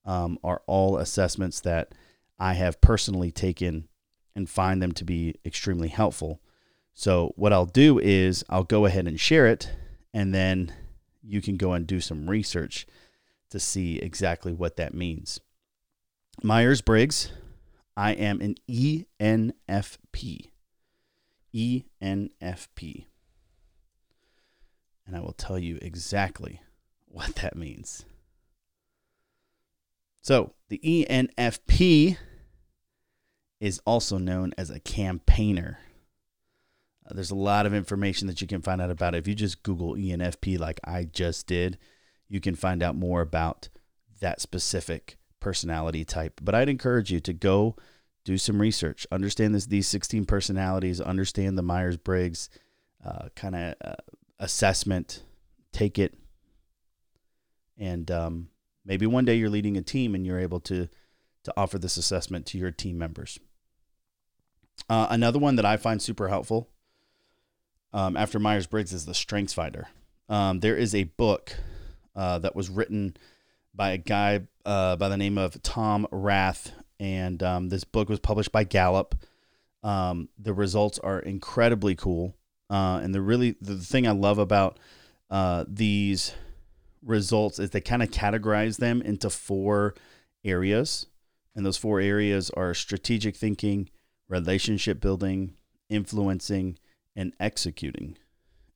um, 0.06 0.38
are 0.44 0.62
all 0.68 0.98
assessments 0.98 1.60
that 1.62 1.94
I 2.38 2.53
have 2.53 2.82
personally 2.82 3.32
taken 3.32 3.88
and 4.36 4.50
find 4.50 4.82
them 4.82 4.92
to 4.94 5.06
be 5.06 5.36
extremely 5.46 5.88
helpful. 5.88 6.42
So, 6.94 7.34
what 7.36 7.53
I'll 7.53 7.65
do 7.65 8.00
is 8.00 8.44
I'll 8.50 8.63
go 8.63 8.86
ahead 8.86 9.08
and 9.08 9.20
share 9.20 9.48
it, 9.48 9.72
and 10.13 10.34
then 10.34 10.74
you 11.24 11.42
can 11.42 11.58
go 11.58 11.74
and 11.74 11.88
do 11.88 12.00
some 12.00 12.30
research 12.30 12.86
to 13.53 13.60
see 13.60 14.00
exactly 14.00 14.51
what 14.51 14.77
that 14.77 14.95
means. 14.95 15.39
Myers 16.41 16.81
Briggs, 16.81 17.31
I 17.95 18.13
am 18.13 18.41
an 18.41 18.55
ENFP. 18.67 20.50
ENFP. 21.53 23.05
And 25.05 25.15
I 25.15 25.19
will 25.19 25.33
tell 25.33 25.60
you 25.60 25.77
exactly 25.83 26.62
what 27.05 27.36
that 27.36 27.55
means. 27.55 28.05
So, 30.24 30.53
the 30.69 30.79
ENFP 30.83 32.17
is 33.60 33.79
also 33.86 34.17
known 34.17 34.53
as 34.57 34.72
a 34.72 34.79
campaigner. 34.79 35.77
Uh, 37.05 37.13
there's 37.13 37.29
a 37.29 37.36
lot 37.36 37.67
of 37.67 37.74
information 37.75 38.27
that 38.27 38.41
you 38.41 38.48
can 38.48 38.63
find 38.63 38.81
out 38.81 38.89
about 38.89 39.13
it. 39.13 39.19
If 39.19 39.27
you 39.27 39.36
just 39.36 39.62
Google 39.62 39.93
ENFP, 39.93 40.57
like 40.57 40.79
I 40.83 41.03
just 41.03 41.45
did, 41.45 41.77
you 42.34 42.40
can 42.40 42.56
find 42.56 42.82
out 42.82 42.96
more 42.96 43.22
about 43.22 43.70
that 44.20 44.42
specific 44.42 45.18
personality 45.40 46.04
type. 46.04 46.42
But 46.42 46.56
I'd 46.56 46.68
encourage 46.68 47.12
you 47.12 47.20
to 47.20 47.32
go 47.32 47.75
do 48.25 48.40
some 48.40 48.60
research, 48.60 49.06
understand 49.12 49.54
this, 49.54 49.68
these 49.68 49.88
16 49.88 50.25
personalities, 50.25 51.00
understand 51.00 51.60
the 51.60 51.62
Myers 51.62 51.96
Briggs 51.96 52.50
uh, 53.06 53.30
kind 53.36 53.56
of 53.56 53.75
uh, 53.86 53.94
assessment, 54.40 55.22
take 55.72 56.00
it, 56.00 56.16
and 57.78 58.10
um, 58.10 58.50
maybe 58.84 59.06
one 59.06 59.25
day 59.25 59.36
you're 59.36 59.50
leading 59.50 59.78
a 59.78 59.84
team 59.84 60.16
and 60.16 60.25
you're 60.25 60.40
able 60.40 60.60
to 60.62 60.90
to 61.44 61.54
offer 61.56 61.78
this 61.78 61.98
assessment 61.98 62.46
to 62.48 62.58
your 62.58 62.72
team 62.72 62.98
members. 62.98 63.38
Uh, 64.90 65.08
another 65.10 65.38
one 65.38 65.58
that 65.58 65.66
I 65.66 65.75
find 65.75 66.02
super 66.02 66.30
helpful 66.30 66.70
um, 67.92 68.18
after 68.18 68.40
Myers 68.40 68.66
Briggs 68.66 68.94
is 68.94 69.06
the 69.06 69.13
Strengths 69.13 69.54
Finder. 69.54 69.90
Um, 70.30 70.62
there 70.62 70.78
is 70.78 70.96
a 70.96 71.04
book 71.04 71.58
uh, 72.15 72.39
that 72.39 72.55
was 72.55 72.70
written 72.70 73.15
by 73.74 73.91
a 73.91 73.98
guy 73.98 74.41
uh, 74.65 74.96
by 74.96 75.10
the 75.10 75.17
name 75.17 75.38
of 75.38 75.62
Tom 75.63 76.08
Rath, 76.12 76.72
and 77.00 77.41
um, 77.43 77.70
this 77.70 77.84
book 77.84 78.10
was 78.10 78.20
published 78.20 78.51
by 78.51 78.63
Gallup. 78.63 79.15
Um, 79.84 80.29
the 80.38 80.53
results 80.53 81.00
are 81.00 81.20
incredibly 81.20 81.96
cool, 81.96 82.36
uh, 82.70 83.00
and 83.03 83.13
the 83.13 83.22
really 83.22 83.55
the 83.62 83.77
thing 83.77 84.08
I 84.08 84.12
love 84.12 84.38
about 84.38 84.79
uh, 85.29 85.65
these 85.67 86.34
results 87.01 87.60
is 87.60 87.72
they 87.72 87.82
kind 87.82 88.03
of 88.03 88.10
categorize 88.12 88.77
them 88.77 89.01
into 89.01 89.29
four 89.29 89.96
areas, 90.46 91.08
and 91.55 91.65
those 91.65 91.77
four 91.77 92.00
areas 92.00 92.50
are 92.51 92.74
strategic 92.74 93.36
thinking, 93.36 93.89
relationship 94.29 95.01
building, 95.01 95.55
influencing, 95.89 96.77
and 97.15 97.34
executing. 97.39 98.17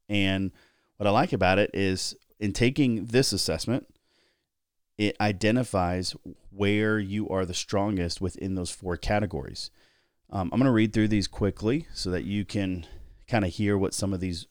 And 0.10 0.51
what 0.98 1.08
I 1.08 1.12
like 1.12 1.34
about 1.34 1.60
it 1.60 1.72
is 1.74 2.15
in 2.39 2.53
taking 2.53 3.06
this 3.06 3.34
assessment, 3.34 3.88
it 4.98 5.15
identifies 5.22 6.15
where 6.50 7.00
you 7.00 7.29
are 7.29 7.46
the 7.46 7.53
strongest 7.53 8.20
within 8.20 8.56
those 8.56 8.72
four 8.72 8.98
categories. 8.98 9.70
Um, 10.29 10.50
I'm 10.51 10.60
going 10.60 10.65
to 10.65 10.72
read 10.72 10.94
through 10.94 11.08
these 11.08 11.27
quickly 11.27 11.88
so 11.94 12.10
that 12.12 12.24
you 12.24 12.44
can 12.46 12.86
kind 13.27 13.46
of 13.46 13.53
hear 13.53 13.77
what 13.77 13.94
some 13.94 14.13
of 14.13 14.20
these 14.20 14.48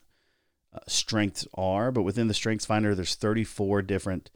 uh, 0.73 0.79
strengths 0.87 1.45
are. 1.53 1.91
But 1.91 2.03
within 2.03 2.27
the 2.27 2.33
Strengths 2.33 2.65
Finder, 2.65 2.95
there's 2.95 3.15
34 3.15 3.81
different 3.83 4.31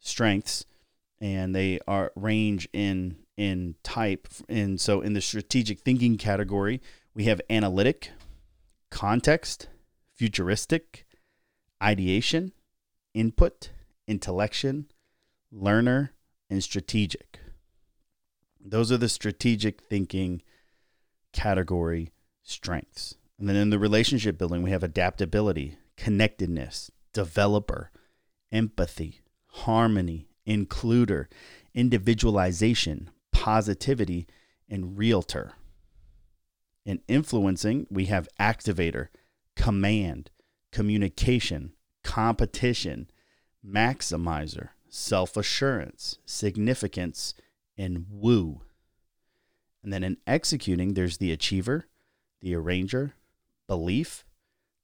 strengths, 0.00 0.64
and 1.20 1.54
they 1.54 1.80
are 1.86 2.12
range 2.14 2.68
in 2.72 3.16
in 3.36 3.76
type. 3.82 4.28
And 4.48 4.80
so, 4.80 5.00
in 5.00 5.12
the 5.12 5.20
strategic 5.20 5.80
thinking 5.80 6.16
category, 6.16 6.80
we 7.14 7.24
have 7.24 7.40
analytic, 7.50 8.10
context, 8.90 9.68
futuristic, 10.14 11.06
ideation, 11.82 12.52
input, 13.18 13.70
intellection, 14.06 14.86
learner, 15.50 16.12
and 16.48 16.62
strategic. 16.62 17.40
Those 18.64 18.92
are 18.92 18.96
the 18.96 19.08
strategic 19.08 19.82
thinking 19.82 20.40
category 21.32 22.12
strengths. 22.44 23.16
And 23.36 23.48
then 23.48 23.56
in 23.56 23.70
the 23.70 23.78
relationship 23.78 24.38
building, 24.38 24.62
we 24.62 24.70
have 24.70 24.84
adaptability, 24.84 25.78
connectedness, 25.96 26.92
developer, 27.12 27.90
empathy, 28.52 29.20
harmony, 29.48 30.28
includer, 30.46 31.26
individualization, 31.74 33.10
positivity, 33.32 34.28
and 34.68 34.96
relator. 34.96 35.54
In 36.86 37.00
influencing, 37.08 37.88
we 37.90 38.04
have 38.06 38.28
activator, 38.38 39.08
command, 39.56 40.30
communication, 40.70 41.72
competition, 42.08 43.06
maximizer, 43.62 44.70
self 44.88 45.36
assurance, 45.36 46.18
significance, 46.24 47.34
and 47.76 48.06
woo. 48.10 48.62
And 49.82 49.92
then 49.92 50.02
in 50.02 50.16
executing, 50.26 50.94
there's 50.94 51.18
the 51.18 51.32
achiever, 51.32 51.84
the 52.40 52.54
arranger, 52.54 53.12
belief, 53.66 54.24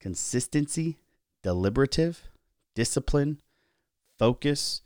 consistency, 0.01 0.99
deliberative, 1.43 2.29
discipline, 2.75 3.41
focus, 4.19 4.83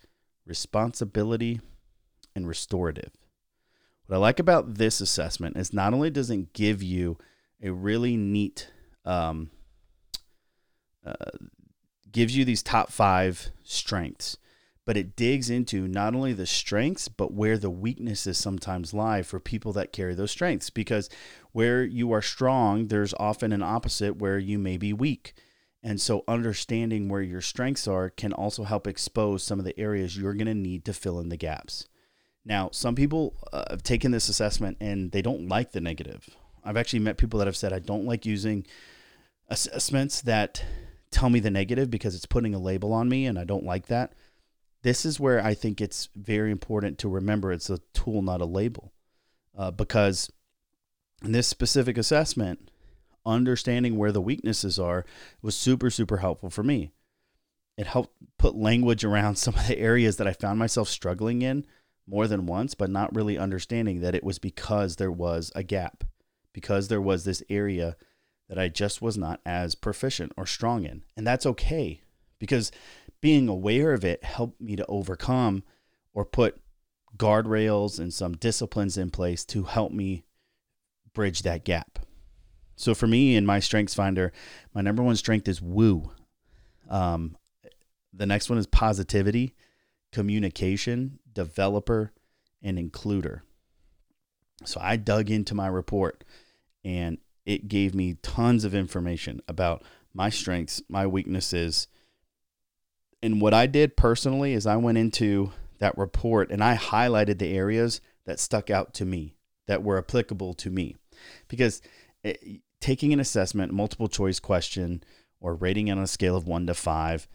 responsibility, 0.46 1.60
and 2.36 2.46
restorative. 2.46 3.10
What 4.06 4.16
I 4.16 4.18
like 4.20 4.38
about 4.38 4.76
this 4.76 5.00
assessment 5.00 5.56
is 5.56 5.72
not 5.72 5.92
only 5.92 6.08
does 6.08 6.30
it 6.30 6.52
give 6.52 6.84
you 6.84 7.18
a 7.60 7.70
really 7.70 8.16
neat 8.16 8.70
um, 9.04 9.50
uh, 11.04 11.14
gives 12.12 12.36
you 12.36 12.44
these 12.44 12.62
top 12.62 12.90
five 12.90 13.50
strengths, 13.62 14.36
but 14.84 14.96
it 14.96 15.16
digs 15.16 15.50
into 15.50 15.86
not 15.86 16.14
only 16.14 16.32
the 16.32 16.46
strengths, 16.46 17.08
but 17.08 17.32
where 17.32 17.58
the 17.58 17.70
weaknesses 17.70 18.38
sometimes 18.38 18.94
lie 18.94 19.22
for 19.22 19.38
people 19.38 19.72
that 19.74 19.92
carry 19.92 20.14
those 20.14 20.30
strengths. 20.30 20.70
Because 20.70 21.10
where 21.52 21.84
you 21.84 22.12
are 22.12 22.22
strong, 22.22 22.88
there's 22.88 23.14
often 23.14 23.52
an 23.52 23.62
opposite 23.62 24.16
where 24.16 24.38
you 24.38 24.58
may 24.58 24.76
be 24.76 24.92
weak. 24.92 25.34
And 25.82 26.00
so, 26.00 26.24
understanding 26.26 27.08
where 27.08 27.22
your 27.22 27.40
strengths 27.40 27.86
are 27.86 28.10
can 28.10 28.32
also 28.32 28.64
help 28.64 28.86
expose 28.86 29.44
some 29.44 29.58
of 29.58 29.64
the 29.64 29.78
areas 29.78 30.16
you're 30.16 30.34
going 30.34 30.46
to 30.46 30.54
need 30.54 30.84
to 30.86 30.92
fill 30.92 31.20
in 31.20 31.28
the 31.28 31.36
gaps. 31.36 31.86
Now, 32.44 32.70
some 32.72 32.94
people 32.94 33.34
uh, 33.52 33.64
have 33.70 33.82
taken 33.82 34.10
this 34.10 34.28
assessment 34.28 34.78
and 34.80 35.12
they 35.12 35.22
don't 35.22 35.48
like 35.48 35.72
the 35.72 35.80
negative. 35.80 36.30
I've 36.64 36.76
actually 36.76 37.00
met 37.00 37.18
people 37.18 37.38
that 37.38 37.46
have 37.46 37.56
said, 37.56 37.72
I 37.72 37.78
don't 37.78 38.06
like 38.06 38.26
using 38.26 38.66
assessments 39.48 40.22
that 40.22 40.64
tell 41.10 41.30
me 41.30 41.40
the 41.40 41.50
negative 41.50 41.90
because 41.90 42.14
it's 42.14 42.26
putting 42.26 42.54
a 42.54 42.58
label 42.58 42.92
on 42.92 43.08
me 43.08 43.26
and 43.26 43.38
I 43.38 43.44
don't 43.44 43.64
like 43.64 43.86
that. 43.86 44.14
This 44.82 45.04
is 45.04 45.18
where 45.18 45.44
I 45.44 45.54
think 45.54 45.80
it's 45.80 46.08
very 46.14 46.50
important 46.50 46.98
to 46.98 47.08
remember 47.08 47.52
it's 47.52 47.70
a 47.70 47.78
tool, 47.92 48.22
not 48.22 48.40
a 48.40 48.46
label. 48.46 48.92
Uh, 49.56 49.70
because 49.70 50.30
in 51.24 51.32
this 51.32 51.48
specific 51.48 51.98
assessment, 51.98 52.70
understanding 53.26 53.96
where 53.96 54.12
the 54.12 54.20
weaknesses 54.20 54.78
are 54.78 55.04
was 55.42 55.56
super, 55.56 55.90
super 55.90 56.18
helpful 56.18 56.50
for 56.50 56.62
me. 56.62 56.92
It 57.76 57.86
helped 57.86 58.14
put 58.38 58.56
language 58.56 59.04
around 59.04 59.36
some 59.38 59.54
of 59.54 59.66
the 59.66 59.78
areas 59.78 60.16
that 60.16 60.26
I 60.26 60.32
found 60.32 60.58
myself 60.58 60.88
struggling 60.88 61.42
in 61.42 61.66
more 62.06 62.26
than 62.26 62.46
once, 62.46 62.74
but 62.74 62.90
not 62.90 63.14
really 63.14 63.36
understanding 63.36 64.00
that 64.00 64.14
it 64.14 64.24
was 64.24 64.38
because 64.38 64.96
there 64.96 65.12
was 65.12 65.52
a 65.54 65.62
gap, 65.62 66.04
because 66.52 66.88
there 66.88 67.02
was 67.02 67.24
this 67.24 67.42
area 67.50 67.96
that 68.48 68.58
I 68.58 68.68
just 68.68 69.02
was 69.02 69.16
not 69.16 69.40
as 69.44 69.74
proficient 69.74 70.32
or 70.36 70.46
strong 70.46 70.84
in. 70.84 71.02
And 71.16 71.26
that's 71.26 71.46
okay 71.46 72.00
because 72.38 72.72
being 73.20 73.48
aware 73.48 73.92
of 73.92 74.04
it 74.04 74.24
helped 74.24 74.60
me 74.60 74.76
to 74.76 74.86
overcome 74.86 75.64
or 76.14 76.24
put 76.24 76.60
guardrails 77.16 77.98
and 77.98 78.12
some 78.12 78.36
disciplines 78.36 78.96
in 78.96 79.10
place 79.10 79.44
to 79.44 79.64
help 79.64 79.92
me 79.92 80.24
bridge 81.12 81.42
that 81.42 81.64
gap. 81.64 81.98
So 82.76 82.94
for 82.94 83.06
me 83.06 83.34
in 83.34 83.44
my 83.44 83.60
strengths 83.60 83.94
finder, 83.94 84.32
my 84.72 84.80
number 84.80 85.02
one 85.02 85.16
strength 85.16 85.48
is 85.48 85.60
woo. 85.60 86.12
Um, 86.88 87.36
the 88.12 88.26
next 88.26 88.48
one 88.48 88.58
is 88.58 88.66
positivity, 88.66 89.54
communication, 90.12 91.18
developer, 91.32 92.12
and 92.62 92.78
includer. 92.78 93.40
So 94.64 94.80
I 94.82 94.96
dug 94.96 95.30
into 95.30 95.54
my 95.54 95.66
report 95.66 96.24
and 96.84 97.18
it 97.48 97.66
gave 97.66 97.94
me 97.94 98.18
tons 98.20 98.62
of 98.62 98.74
information 98.74 99.40
about 99.48 99.82
my 100.12 100.28
strengths, 100.28 100.82
my 100.86 101.06
weaknesses. 101.06 101.88
And 103.22 103.40
what 103.40 103.54
I 103.54 103.64
did 103.64 103.96
personally 103.96 104.52
is 104.52 104.66
I 104.66 104.76
went 104.76 104.98
into 104.98 105.52
that 105.78 105.96
report 105.96 106.50
and 106.50 106.62
I 106.62 106.76
highlighted 106.76 107.38
the 107.38 107.56
areas 107.56 108.02
that 108.26 108.38
stuck 108.38 108.68
out 108.68 108.92
to 108.94 109.06
me, 109.06 109.34
that 109.66 109.82
were 109.82 109.96
applicable 109.96 110.52
to 110.54 110.68
me. 110.68 110.96
Because 111.48 111.80
it, 112.22 112.38
eh, 112.46 112.56
taking 112.82 113.14
an 113.14 113.20
assessment, 113.20 113.72
multiple 113.72 114.08
choice 114.08 114.38
question, 114.38 115.02
or 115.40 115.54
rating 115.54 115.88
it 115.88 115.92
on 115.92 115.98
a 116.00 116.06
scale 116.06 116.36
of 116.36 116.46
one 116.46 116.66
to 116.66 116.74
five, 116.74 117.26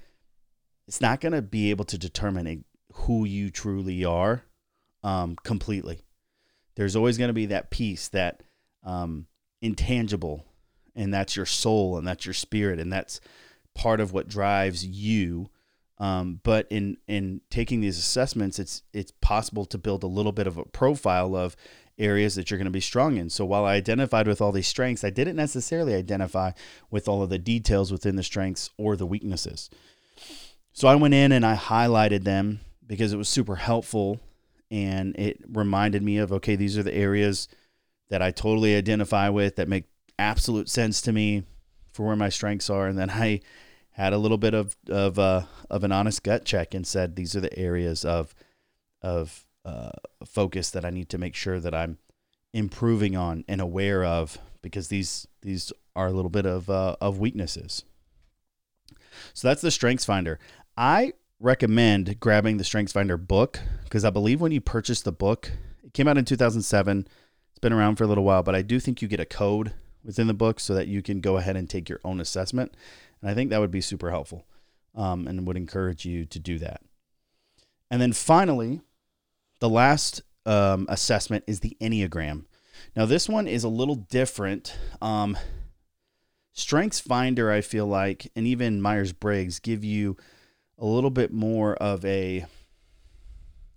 it's 0.88 1.01
not 1.01 1.22
going 1.22 1.34
to 1.34 1.41
be 1.41 1.72
able 1.72 1.86
to 1.86 1.98
determine 1.98 2.65
who 2.93 3.25
you 3.25 3.50
truly 3.50 4.05
are 4.05 4.43
um, 5.01 5.36
completely. 5.43 6.01
There's 6.75 6.96
always 6.96 7.17
going 7.17 7.29
to 7.29 7.34
be 7.34 7.48
that 7.48 7.72
piece 7.72 8.10
that 8.10 8.43
um, 8.84 9.25
intangible 9.63 10.46
and 10.96 11.12
that's 11.12 11.36
your 11.36 11.46
soul 11.46 11.98
and 11.98 12.05
that's 12.05 12.25
your 12.25 12.34
spirit 12.34 12.79
and 12.79 12.91
that's 12.91 13.20
part 13.74 14.00
of 14.00 14.12
what 14.13 14.27
drives 14.27 14.86
you. 14.86 15.50
Um, 15.98 16.41
but 16.43 16.67
in 16.70 16.98
in 17.08 17.41
taking 17.50 17.79
these 17.79 17.98
assessments 17.98 18.60
it's 18.60 18.84
it's 18.93 19.13
possible 19.22 19.65
to 19.65 19.77
build 19.77 20.03
a 20.03 20.08
little 20.08 20.34
bit 20.34 20.48
of 20.48 20.58
a 20.58 20.65
profile 20.65 21.36
of 21.36 21.55
areas 21.98 22.36
that 22.36 22.50
you're 22.50 22.58
going 22.58 22.65
to 22.65 22.72
be 22.72 22.82
strong 22.82 23.17
in. 23.17 23.29
So 23.29 23.46
while 23.46 23.63
i 23.63 23.74
identified 23.74 24.27
with 24.27 24.41
all 24.41 24.51
these 24.51 24.67
strengths 24.67 25.03
i 25.03 25.10
didn't 25.10 25.38
necessarily 25.38 25.96
identify 25.96 26.51
with 26.91 27.08
all 27.08 27.24
of 27.24 27.29
the 27.29 27.39
details 27.39 27.91
within 27.91 28.17
the 28.17 28.24
strengths 28.24 28.70
or 28.77 28.96
the 28.96 29.05
weaknesses. 29.05 29.70
So 30.74 30.88
i 30.89 30.96
went 30.96 31.13
in 31.13 31.32
and 31.32 31.46
i 31.46 31.55
highlighted 31.55 32.24
them 32.25 32.60
because 32.86 33.13
it 33.13 33.17
was 33.17 33.29
super 33.29 33.55
helpful 33.55 34.20
and 34.70 35.15
it 35.15 35.39
reminded 35.48 36.03
me 36.03 36.17
of 36.17 36.34
okay 36.34 36.58
these 36.58 36.77
are 36.77 36.84
the 36.84 36.93
areas 36.93 37.48
that 38.10 38.22
i 38.22 38.31
totally 38.31 38.75
identify 38.75 39.29
with 39.29 39.55
that 39.55 39.67
make 39.67 39.86
absolute 40.19 40.69
sense 40.69 41.01
to 41.01 41.12
me 41.12 41.43
for 41.91 42.05
where 42.05 42.15
my 42.15 42.29
strengths 42.29 42.69
are. 42.69 42.88
And 42.88 42.98
then 42.98 43.10
I 43.10 43.41
had 43.91 44.13
a 44.13 44.17
little 44.17 44.38
bit 44.38 44.53
of 44.53 44.75
of 44.89 45.19
uh, 45.19 45.43
of 45.69 45.83
an 45.83 45.91
honest 45.91 46.24
gut 46.24 46.45
check 46.45 46.74
and 46.74 46.86
said 46.86 47.15
these 47.15 47.36
are 47.36 47.41
the 47.41 47.57
areas 47.57 48.03
of 48.03 48.33
of 49.01 49.45
uh, 49.65 49.91
focus 50.25 50.72
that 50.72 50.86
I 50.86 50.89
need 50.89 51.10
to 51.10 51.17
make 51.17 51.36
sure 51.36 51.60
that 51.60 51.75
I'm 51.75 52.00
improving 52.53 53.15
on 53.15 53.43
and 53.48 53.62
aware 53.62 54.03
of 54.03 54.38
because 54.62 54.88
these 54.88 55.27
these 55.41 55.72
are 55.95 56.07
a 56.07 56.12
little 56.13 56.31
bit 56.31 56.45
of 56.45 56.69
uh, 56.69 56.95
of 57.00 57.19
weaknesses. 57.19 57.83
So 59.33 59.48
that's 59.48 59.62
the 59.62 59.72
Strengths 59.72 60.05
Finder. 60.05 60.39
I 60.75 61.13
recommend 61.39 62.19
grabbing 62.19 62.57
the 62.57 62.63
Strengths 62.63 62.93
Finder 62.93 63.17
book 63.17 63.60
because 63.83 64.03
I 64.03 64.10
believe 64.10 64.41
when 64.41 64.51
you 64.51 64.62
purchase 64.62 65.01
the 65.01 65.12
book, 65.12 65.51
it 65.83 65.93
came 65.93 66.07
out 66.07 66.17
in 66.17 66.25
2007. 66.25 67.07
Been 67.63 67.72
around 67.72 67.96
for 67.96 68.03
a 68.03 68.08
little 68.08 68.25
while, 68.25 68.43
but 68.43 68.55
I 68.55 68.62
do 68.62 68.77
think 68.77 69.01
you 69.01 69.08
get 69.08 69.22
a 69.22 69.25
code 69.25 69.72
within 70.03 70.27
the 70.27 70.34
book 70.34 70.60
so 70.60 70.74
that 70.74 70.89
you 70.89 71.01
can 71.01 71.22
go 71.22 71.38
ahead 71.38 71.55
and 71.55 71.70
take 71.70 71.88
your 71.88 72.01
own 72.03 72.20
assessment. 72.20 72.75
And 73.22 73.32
I 73.32 73.34
think 73.34 73.51
that 73.51 73.62
would 73.62 73.72
be 73.72 73.79
super 73.79 74.10
helpful 74.10 74.46
um, 74.93 75.29
and 75.29 75.48
would 75.48 75.55
encourage 75.55 76.03
you 76.03 76.25
to 76.25 76.39
do 76.39 76.60
that. 76.60 76.82
And 77.89 78.01
then 78.01 78.12
finally, 78.12 78.82
the 79.62 79.70
last 79.70 80.24
um, 80.46 80.88
assessment 80.89 81.46
is 81.48 81.62
the 81.62 81.77
Enneagram. 81.79 82.43
Now, 82.98 83.05
this 83.05 83.29
one 83.29 83.48
is 83.48 83.63
a 83.63 83.70
little 83.70 83.96
different. 83.96 84.77
Um, 85.01 85.38
Strengths 86.51 87.00
Finder, 87.00 87.50
I 87.50 87.62
feel 87.62 87.88
like, 87.88 88.29
and 88.36 88.46
even 88.46 88.82
Myers 88.82 89.13
Briggs 89.13 89.60
give 89.60 89.86
you 89.86 90.17
a 90.77 90.86
little 90.86 91.12
bit 91.12 91.32
more 91.32 91.75
of 91.75 92.03
a 92.03 92.46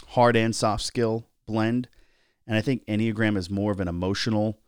hard 0.08 0.34
and 0.34 0.56
soft 0.56 0.82
skill 0.82 1.28
blend. 1.46 1.86
And 2.46 2.56
I 2.56 2.60
think 2.60 2.86
Enneagram 2.86 3.36
is 3.36 3.50
more 3.50 3.72
of 3.72 3.80
an 3.80 3.88
emotional 3.88 4.60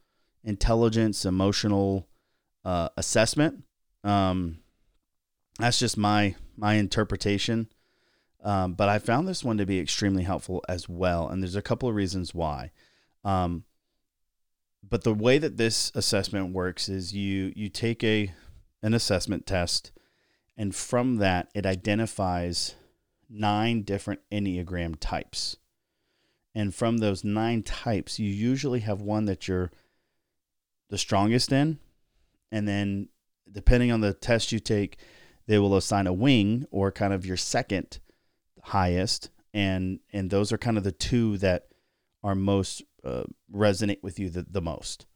intelligence, 0.44 1.24
emotional 1.24 2.08
uh, 2.64 2.88
assessment. 2.96 3.64
Um, 4.04 4.58
that's 5.58 5.78
just 5.78 5.96
my 5.96 6.34
my 6.56 6.74
interpretation. 6.74 7.68
Um, 8.42 8.74
but 8.74 8.88
I 8.88 8.98
found 8.98 9.26
this 9.26 9.42
one 9.42 9.58
to 9.58 9.66
be 9.66 9.80
extremely 9.80 10.22
helpful 10.22 10.64
as 10.68 10.88
well, 10.88 11.28
and 11.28 11.42
there's 11.42 11.56
a 11.56 11.62
couple 11.62 11.88
of 11.88 11.94
reasons 11.94 12.34
why. 12.34 12.70
Um, 13.24 13.64
but 14.88 15.02
the 15.02 15.14
way 15.14 15.38
that 15.38 15.56
this 15.56 15.90
assessment 15.94 16.52
works 16.52 16.88
is 16.88 17.12
you 17.12 17.52
you 17.56 17.68
take 17.68 18.02
a 18.04 18.32
an 18.82 18.94
assessment 18.94 19.46
test, 19.46 19.92
and 20.56 20.74
from 20.74 21.16
that 21.16 21.48
it 21.54 21.66
identifies 21.66 22.76
nine 23.28 23.82
different 23.82 24.20
enneagram 24.32 24.96
types. 24.98 25.56
And 26.58 26.74
from 26.74 26.98
those 26.98 27.22
nine 27.22 27.62
types, 27.62 28.18
you 28.18 28.28
usually 28.28 28.80
have 28.80 29.00
one 29.00 29.26
that 29.26 29.46
you're 29.46 29.70
the 30.90 30.98
strongest 30.98 31.52
in, 31.52 31.78
and 32.50 32.66
then 32.66 33.10
depending 33.48 33.92
on 33.92 34.00
the 34.00 34.12
test 34.12 34.50
you 34.50 34.58
take, 34.58 34.98
they 35.46 35.60
will 35.60 35.76
assign 35.76 36.08
a 36.08 36.12
wing 36.12 36.66
or 36.72 36.90
kind 36.90 37.12
of 37.12 37.24
your 37.24 37.36
second 37.36 38.00
highest, 38.60 39.30
and 39.54 40.00
and 40.12 40.30
those 40.30 40.50
are 40.50 40.58
kind 40.58 40.76
of 40.76 40.82
the 40.82 40.90
two 40.90 41.38
that 41.38 41.68
are 42.24 42.34
most 42.34 42.82
uh, 43.04 43.22
resonate 43.54 44.02
with 44.02 44.18
you 44.18 44.28
the, 44.28 44.44
the 44.50 44.60
most. 44.60 45.06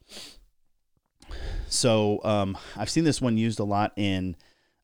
So 1.67 2.21
um, 2.23 2.57
I've 2.77 2.89
seen 2.89 3.03
this 3.03 3.21
one 3.21 3.37
used 3.37 3.59
a 3.59 3.65
lot 3.65 3.95
in 3.97 4.37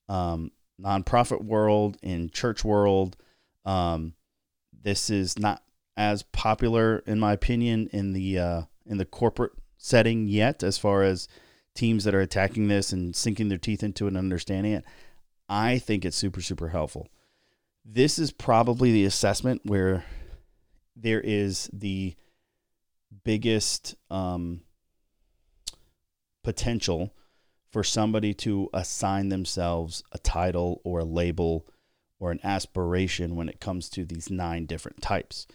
um, 0.09 0.50
nonprofit 0.82 1.44
world, 1.44 1.98
in 2.02 2.30
church 2.30 2.64
world. 2.64 3.16
Um, 3.64 4.14
this 4.82 5.09
is 5.09 5.38
not 5.38 5.62
as 5.98 6.22
popular, 6.22 7.02
in 7.06 7.18
my 7.18 7.32
opinion, 7.32 7.90
in 7.92 8.12
the 8.12 8.38
uh, 8.38 8.62
in 8.87 8.96
the 8.96 9.04
corporate 9.04 9.52
setting 9.76 10.28
yet 10.28 10.62
as 10.62 10.78
far 10.78 11.02
as 11.02 11.28
teams 11.74 12.04
that 12.04 12.14
are 12.14 12.20
attacking 12.20 12.68
this 12.68 12.92
and 12.92 13.14
sinking 13.14 13.48
their 13.48 13.58
teeth 13.58 13.82
into 13.82 14.04
it 14.06 14.08
and 14.08 14.16
understanding 14.16 14.72
it. 14.72 14.84
I 15.48 15.78
think 15.78 16.04
it's 16.04 16.16
super, 16.16 16.40
super 16.40 16.68
helpful. 16.68 17.08
This 17.84 18.18
is 18.18 18.32
probably 18.32 18.92
the 18.92 19.04
assessment 19.04 19.62
where 19.64 20.04
there 20.94 21.20
is 21.20 21.68
the 21.72 22.14
biggest 23.24 23.94
um, 24.11 24.62
potential 26.44 27.12
for 27.72 27.82
somebody 27.82 28.34
to 28.34 28.68
assign 28.72 29.28
themselves 29.28 30.02
a 30.12 30.18
title 30.18 30.80
or 30.84 31.00
a 31.00 31.04
label 31.04 31.66
or 32.20 32.30
an 32.30 32.40
aspiration 32.44 33.37
when 33.37 33.48
it 33.48 33.61
comes 33.61 33.88
to 33.90 34.04
these 34.04 34.30
nine 34.30 34.66
different 34.66 35.00
types. 35.00 35.46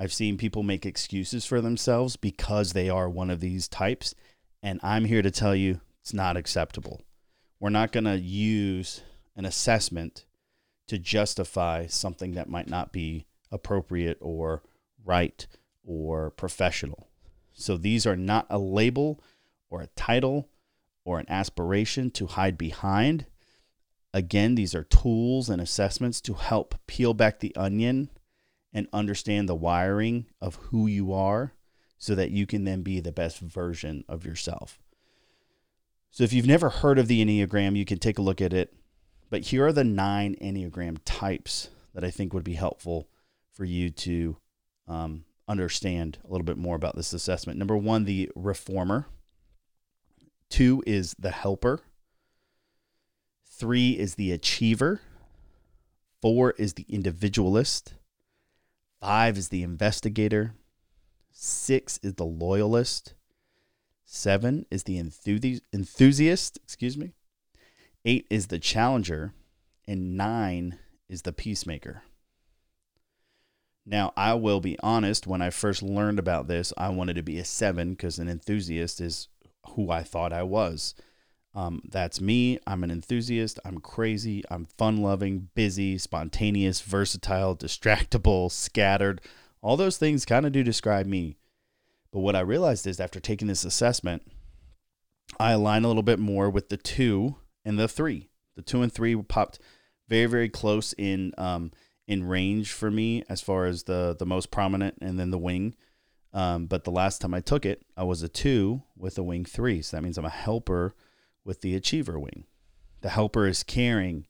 I've 0.00 0.14
seen 0.14 0.38
people 0.38 0.62
make 0.62 0.86
excuses 0.86 1.44
for 1.44 1.60
themselves 1.60 2.16
because 2.16 2.72
they 2.72 2.88
are 2.88 3.06
one 3.06 3.28
of 3.28 3.40
these 3.40 3.68
types. 3.68 4.14
And 4.62 4.80
I'm 4.82 5.04
here 5.04 5.20
to 5.20 5.30
tell 5.30 5.54
you 5.54 5.82
it's 6.00 6.14
not 6.14 6.38
acceptable. 6.38 7.02
We're 7.60 7.68
not 7.68 7.92
going 7.92 8.04
to 8.04 8.18
use 8.18 9.02
an 9.36 9.44
assessment 9.44 10.24
to 10.88 10.98
justify 10.98 11.86
something 11.86 12.32
that 12.32 12.48
might 12.48 12.66
not 12.66 12.92
be 12.92 13.26
appropriate 13.52 14.16
or 14.22 14.62
right 15.04 15.46
or 15.84 16.30
professional. 16.30 17.08
So 17.52 17.76
these 17.76 18.06
are 18.06 18.16
not 18.16 18.46
a 18.48 18.58
label 18.58 19.22
or 19.68 19.82
a 19.82 19.88
title 19.88 20.48
or 21.04 21.18
an 21.18 21.26
aspiration 21.28 22.10
to 22.12 22.26
hide 22.26 22.56
behind. 22.56 23.26
Again, 24.14 24.54
these 24.54 24.74
are 24.74 24.84
tools 24.84 25.50
and 25.50 25.60
assessments 25.60 26.22
to 26.22 26.34
help 26.34 26.74
peel 26.86 27.12
back 27.12 27.40
the 27.40 27.54
onion 27.54 28.08
and 28.72 28.86
understand 28.92 29.48
the 29.48 29.54
wiring 29.54 30.26
of 30.40 30.56
who 30.56 30.86
you 30.86 31.12
are 31.12 31.54
so 31.98 32.14
that 32.14 32.30
you 32.30 32.46
can 32.46 32.64
then 32.64 32.82
be 32.82 33.00
the 33.00 33.12
best 33.12 33.38
version 33.38 34.04
of 34.08 34.24
yourself. 34.24 34.78
So, 36.10 36.24
if 36.24 36.32
you've 36.32 36.46
never 36.46 36.70
heard 36.70 36.98
of 36.98 37.06
the 37.06 37.24
Enneagram, 37.24 37.76
you 37.76 37.84
can 37.84 37.98
take 37.98 38.18
a 38.18 38.22
look 38.22 38.40
at 38.40 38.52
it. 38.52 38.74
But 39.28 39.42
here 39.42 39.66
are 39.66 39.72
the 39.72 39.84
nine 39.84 40.34
Enneagram 40.40 40.98
types 41.04 41.68
that 41.94 42.04
I 42.04 42.10
think 42.10 42.32
would 42.32 42.44
be 42.44 42.54
helpful 42.54 43.08
for 43.52 43.64
you 43.64 43.90
to 43.90 44.36
um, 44.88 45.24
understand 45.46 46.18
a 46.24 46.30
little 46.30 46.44
bit 46.44 46.56
more 46.56 46.76
about 46.76 46.96
this 46.96 47.12
assessment. 47.12 47.58
Number 47.58 47.76
one, 47.76 48.04
the 48.04 48.30
reformer. 48.34 49.06
Two 50.48 50.82
is 50.86 51.14
the 51.18 51.30
helper. 51.30 51.80
Three 53.46 53.90
is 53.90 54.16
the 54.16 54.32
achiever. 54.32 55.00
Four 56.20 56.52
is 56.52 56.74
the 56.74 56.86
individualist. 56.88 57.94
Five 59.00 59.38
is 59.38 59.48
the 59.48 59.62
investigator. 59.62 60.54
Six 61.32 61.98
is 62.02 62.14
the 62.14 62.24
loyalist. 62.24 63.14
Seven 64.04 64.66
is 64.70 64.82
the 64.82 64.98
enthusi- 64.98 65.62
enthusiast. 65.72 66.58
Excuse 66.62 66.98
me. 66.98 67.14
Eight 68.04 68.26
is 68.28 68.48
the 68.48 68.58
challenger. 68.58 69.32
And 69.88 70.16
nine 70.16 70.78
is 71.08 71.22
the 71.22 71.32
peacemaker. 71.32 72.02
Now, 73.86 74.12
I 74.16 74.34
will 74.34 74.60
be 74.60 74.78
honest, 74.82 75.26
when 75.26 75.40
I 75.42 75.50
first 75.50 75.82
learned 75.82 76.18
about 76.18 76.46
this, 76.46 76.72
I 76.76 76.90
wanted 76.90 77.14
to 77.14 77.22
be 77.22 77.38
a 77.38 77.44
seven 77.44 77.92
because 77.92 78.18
an 78.18 78.28
enthusiast 78.28 79.00
is 79.00 79.28
who 79.70 79.90
I 79.90 80.02
thought 80.02 80.32
I 80.32 80.42
was. 80.42 80.94
Um, 81.54 81.82
that's 81.88 82.20
me. 82.20 82.58
I'm 82.66 82.84
an 82.84 82.90
enthusiast. 82.90 83.58
I'm 83.64 83.78
crazy. 83.78 84.44
I'm 84.50 84.66
fun 84.66 84.98
loving, 84.98 85.48
busy, 85.54 85.98
spontaneous, 85.98 86.80
versatile, 86.80 87.56
distractible, 87.56 88.50
scattered. 88.50 89.20
All 89.62 89.76
those 89.76 89.98
things 89.98 90.24
kind 90.24 90.46
of 90.46 90.52
do 90.52 90.62
describe 90.62 91.06
me. 91.06 91.36
But 92.12 92.20
what 92.20 92.36
I 92.36 92.40
realized 92.40 92.86
is 92.86 93.00
after 93.00 93.20
taking 93.20 93.48
this 93.48 93.64
assessment, 93.64 94.22
I 95.38 95.52
align 95.52 95.84
a 95.84 95.88
little 95.88 96.02
bit 96.02 96.18
more 96.18 96.50
with 96.50 96.68
the 96.68 96.76
two 96.76 97.36
and 97.64 97.78
the 97.78 97.88
three. 97.88 98.30
The 98.56 98.62
two 98.62 98.82
and 98.82 98.92
three 98.92 99.16
popped 99.16 99.58
very, 100.08 100.26
very 100.26 100.48
close 100.48 100.92
in 100.98 101.32
um, 101.38 101.72
in 102.06 102.24
range 102.24 102.72
for 102.72 102.90
me 102.90 103.22
as 103.28 103.40
far 103.40 103.66
as 103.66 103.84
the 103.84 104.16
the 104.18 104.26
most 104.26 104.50
prominent, 104.50 104.96
and 105.00 105.18
then 105.18 105.30
the 105.30 105.38
wing. 105.38 105.74
Um, 106.32 106.66
but 106.66 106.84
the 106.84 106.90
last 106.90 107.20
time 107.20 107.34
I 107.34 107.40
took 107.40 107.64
it, 107.64 107.82
I 107.96 108.04
was 108.04 108.22
a 108.22 108.28
two 108.28 108.82
with 108.96 109.18
a 109.18 109.22
wing 109.22 109.44
three. 109.44 109.82
So 109.82 109.96
that 109.96 110.02
means 110.02 110.18
I'm 110.18 110.24
a 110.24 110.30
helper 110.30 110.94
with 111.44 111.60
the 111.60 111.74
achiever 111.74 112.18
wing. 112.18 112.44
The 113.00 113.10
helper 113.10 113.46
is 113.46 113.62
caring, 113.62 114.26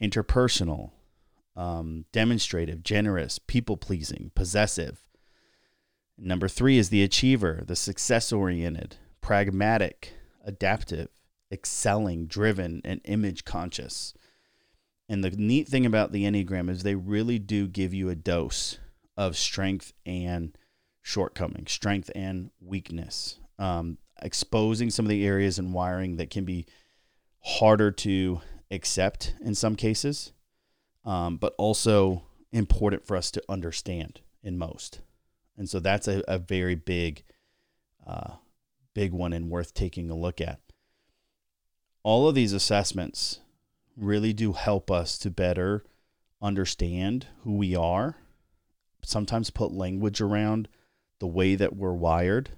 interpersonal, 0.00 0.90
um, 1.56 2.04
demonstrative, 2.12 2.82
generous, 2.82 3.38
people 3.38 3.76
pleasing, 3.76 4.30
possessive. 4.34 5.00
Number 6.18 6.48
three 6.48 6.78
is 6.78 6.90
the 6.90 7.02
achiever, 7.02 7.62
the 7.66 7.76
success 7.76 8.32
oriented, 8.32 8.96
pragmatic, 9.20 10.12
adaptive, 10.44 11.08
excelling, 11.50 12.26
driven, 12.26 12.80
and 12.84 13.00
image 13.04 13.44
conscious. 13.44 14.14
And 15.08 15.22
the 15.22 15.30
neat 15.30 15.68
thing 15.68 15.84
about 15.84 16.12
the 16.12 16.24
Enneagram 16.24 16.70
is 16.70 16.82
they 16.82 16.94
really 16.94 17.38
do 17.38 17.66
give 17.66 17.92
you 17.92 18.08
a 18.08 18.14
dose 18.14 18.78
of 19.16 19.36
strength 19.36 19.92
and 20.06 20.56
shortcoming, 21.02 21.66
strength 21.66 22.10
and 22.14 22.50
weakness, 22.60 23.38
um, 23.58 23.98
exposing 24.20 24.90
some 24.90 25.04
of 25.04 25.10
the 25.10 25.26
areas 25.26 25.58
and 25.58 25.72
wiring 25.72 26.16
that 26.16 26.30
can 26.30 26.44
be 26.44 26.66
harder 27.40 27.90
to 27.90 28.40
accept 28.70 29.34
in 29.40 29.54
some 29.54 29.76
cases, 29.76 30.32
um, 31.04 31.36
but 31.36 31.54
also 31.58 32.22
important 32.52 33.06
for 33.06 33.16
us 33.16 33.30
to 33.30 33.42
understand 33.48 34.20
in 34.42 34.58
most. 34.58 35.00
And 35.56 35.68
so 35.68 35.80
that's 35.80 36.08
a, 36.08 36.22
a 36.28 36.38
very 36.38 36.74
big, 36.74 37.22
uh, 38.06 38.34
big 38.94 39.12
one 39.12 39.32
and 39.32 39.50
worth 39.50 39.74
taking 39.74 40.10
a 40.10 40.16
look 40.16 40.40
at. 40.40 40.60
All 42.02 42.28
of 42.28 42.34
these 42.34 42.52
assessments 42.52 43.40
really 43.96 44.32
do 44.32 44.52
help 44.52 44.90
us 44.90 45.18
to 45.18 45.30
better 45.30 45.84
understand 46.40 47.28
who 47.42 47.54
we 47.54 47.76
are, 47.76 48.16
sometimes 49.04 49.50
put 49.50 49.72
language 49.72 50.20
around 50.20 50.68
the 51.18 51.26
way 51.26 51.54
that 51.54 51.76
we're 51.76 51.92
wired, 51.92 52.50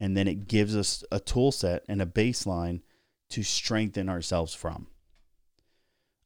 and 0.00 0.16
then 0.16 0.28
it 0.28 0.46
gives 0.46 0.76
us 0.76 1.04
a 1.10 1.20
tool 1.20 1.52
set 1.52 1.84
and 1.88 2.00
a 2.00 2.06
baseline 2.06 2.80
to 3.30 3.42
strengthen 3.42 4.08
ourselves 4.08 4.54
from. 4.54 4.86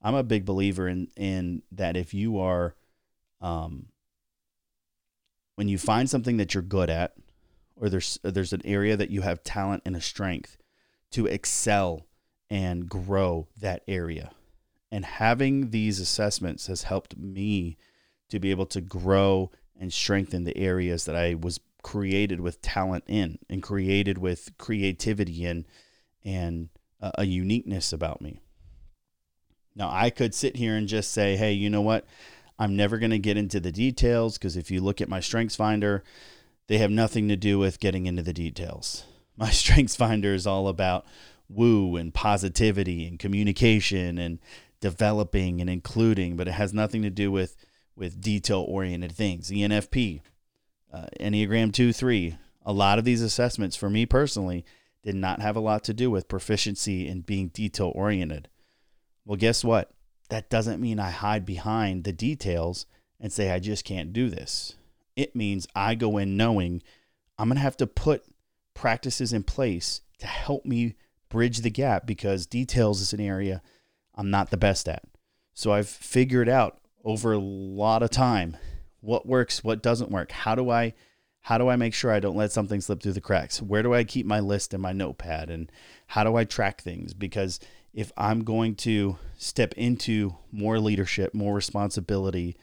I'm 0.03 0.15
a 0.15 0.23
big 0.23 0.45
believer 0.45 0.89
in 0.89 1.09
in 1.17 1.63
that 1.73 1.97
if 1.97 2.13
you 2.13 2.39
are 2.39 2.75
um, 3.41 3.87
when 5.57 5.69
you 5.69 5.79
find 5.79 6.09
something 6.09 6.37
that 6.39 6.55
you're 6.55 6.63
good 6.63 6.91
at 6.91 7.15
or 7.77 7.89
there's 7.89 8.19
there's 8.23 8.53
an 8.53 8.63
area 8.65 8.97
that 8.97 9.11
you 9.11 9.23
have 9.23 9.45
talent 9.45 9.83
and 9.85 9.97
a 9.97 10.01
strength 10.01 10.57
to 11.13 11.27
excel 11.27 12.07
and 12.51 12.89
grow 12.89 13.49
that 13.59 13.83
area. 13.87 14.33
And 14.91 15.05
having 15.05 15.71
these 15.71 16.01
assessments 16.01 16.67
has 16.67 16.83
helped 16.83 17.17
me 17.17 17.79
to 18.29 18.39
be 18.39 18.51
able 18.51 18.67
to 18.67 18.81
grow 18.81 19.51
and 19.79 19.93
strengthen 19.93 20.45
the 20.45 20.57
areas 20.57 21.05
that 21.07 21.17
I 21.17 21.35
was 21.35 21.61
created 21.83 22.41
with 22.41 22.63
talent 22.63 23.05
in 23.07 23.39
and 23.49 23.63
created 23.63 24.19
with 24.19 24.51
creativity 24.59 25.45
in 25.45 25.67
and 26.25 26.69
a, 27.01 27.13
a 27.19 27.25
uniqueness 27.25 27.93
about 27.93 28.21
me. 28.21 28.41
Now, 29.75 29.91
I 29.91 30.11
could 30.11 30.35
sit 30.35 30.57
here 30.57 30.77
and 30.77 30.87
just 30.87 31.13
say, 31.13 31.37
hey, 31.37 31.53
you 31.53 31.71
know 31.71 31.81
what? 31.81 32.07
I'm 32.59 32.77
never 32.77 32.99
going 32.99 33.11
to 33.11 33.19
get 33.19 33.37
into 33.37 33.59
the 33.59 33.73
details 33.73 34.39
because 34.39 34.57
if 34.57 34.71
you 34.71 34.81
look 34.81 35.01
at 35.01 35.09
my 35.09 35.21
Strengths 35.21 35.57
Finder, 35.57 36.05
they 36.67 36.79
have 36.79 36.91
nothing 36.91 37.29
to 37.29 37.37
do 37.37 37.59
with 37.59 37.81
getting 37.81 38.07
into 38.07 38.23
the 38.23 38.33
details. 38.33 39.05
My 39.37 39.51
Strengths 39.51 39.97
Finder 39.97 40.35
is 40.35 40.47
all 40.47 40.69
about 40.69 41.07
woo 41.49 41.97
and 41.97 42.13
positivity 42.13 43.07
and 43.07 43.19
communication 43.19 44.19
and 44.19 44.39
developing 44.81 45.61
and 45.61 45.71
including, 45.71 46.37
but 46.37 46.49
it 46.49 46.53
has 46.53 46.73
nothing 46.73 47.03
to 47.03 47.11
do 47.11 47.33
with 47.33 47.57
with 47.95 48.21
detail 48.21 48.61
oriented 48.61 49.13
things. 49.13 49.51
ENFP, 49.51 50.21
uh, 50.93 51.07
Enneagram 51.19 51.73
2 51.73 51.93
3, 51.93 52.37
a 52.65 52.73
lot 52.73 52.99
of 52.99 53.05
these 53.05 53.23
assessments 53.23 53.77
for 53.77 53.91
me 53.91 54.07
personally 54.07 54.65
did 55.03 55.15
not 55.15 55.41
have 55.41 55.57
a 55.57 55.61
lot 55.61 55.83
to 55.85 55.95
do 55.95 56.11
with 56.11 56.29
proficiency 56.29 57.09
and 57.09 57.27
being 57.27 57.49
detail 57.49 57.93
oriented. 57.95 58.49
Well, 59.25 59.37
guess 59.37 59.65
what? 59.65 59.91
That 60.29 60.49
doesn't 60.49 60.81
mean 60.81 60.99
I 60.99 61.11
hide 61.11 61.45
behind 61.45 62.05
the 62.05 62.13
details 62.13 62.87
and 63.21 63.33
say 63.33 63.51
I 63.51 63.59
just 63.59 63.85
can't 63.85 64.13
do 64.13 64.31
this. 64.31 64.75
It 65.17 65.37
means 65.37 65.67
I 65.75 65.95
go 65.95 66.19
in 66.19 66.37
knowing 66.37 66.83
I'm 67.39 67.49
going 67.49 67.57
to 67.57 67.63
have 67.63 67.77
to 67.79 67.87
put 67.87 68.25
practices 68.75 69.33
in 69.33 69.43
place 69.43 70.01
to 70.19 70.27
help 70.27 70.65
me 70.65 70.95
bridge 71.29 71.59
the 71.59 71.71
gap 71.71 72.07
because 72.07 72.47
details 72.47 73.01
is 73.01 73.13
an 73.13 73.21
area 73.21 73.63
I'm 74.15 74.31
not 74.31 74.51
the 74.51 74.57
best 74.57 74.89
at. 74.89 75.03
So 75.55 75.73
I've 75.73 75.89
figured 75.89 76.49
out 76.49 76.79
over 77.05 77.33
a 77.33 77.39
lot 77.39 78.03
of 78.03 78.11
time 78.11 78.57
what 79.03 79.27
works, 79.27 79.63
what 79.63 79.83
doesn't 79.83 80.11
work. 80.11 80.33
How 80.33 80.55
do 80.55 80.71
I 80.71 80.95
how 81.43 81.59
do 81.59 81.69
I 81.69 81.75
make 81.75 81.93
sure 81.93 82.13
I 82.13 82.21
don't 82.21 82.37
let 82.37 82.53
something 82.53 82.81
slip 82.81 83.03
through 83.03 83.15
the 83.15 83.21
cracks? 83.21 83.61
Where 83.61 83.83
do 83.83 83.93
I 83.93 84.05
keep 84.05 84.25
my 84.25 84.39
list 84.39 84.73
and 84.73 84.83
my 84.83 84.93
notepad 84.93 85.51
and 85.51 85.71
how 86.07 86.23
do 86.23 86.37
I 86.37 86.45
track 86.45 86.81
things? 86.81 87.15
Because 87.15 87.59
if 87.93 88.13
I'm 88.17 88.45
going 88.45 88.77
to 88.77 89.19
step 89.37 89.75
into 89.75 90.37
more 90.53 90.79
leadership, 90.79 91.35
more 91.35 91.53
responsibility, 91.53 92.57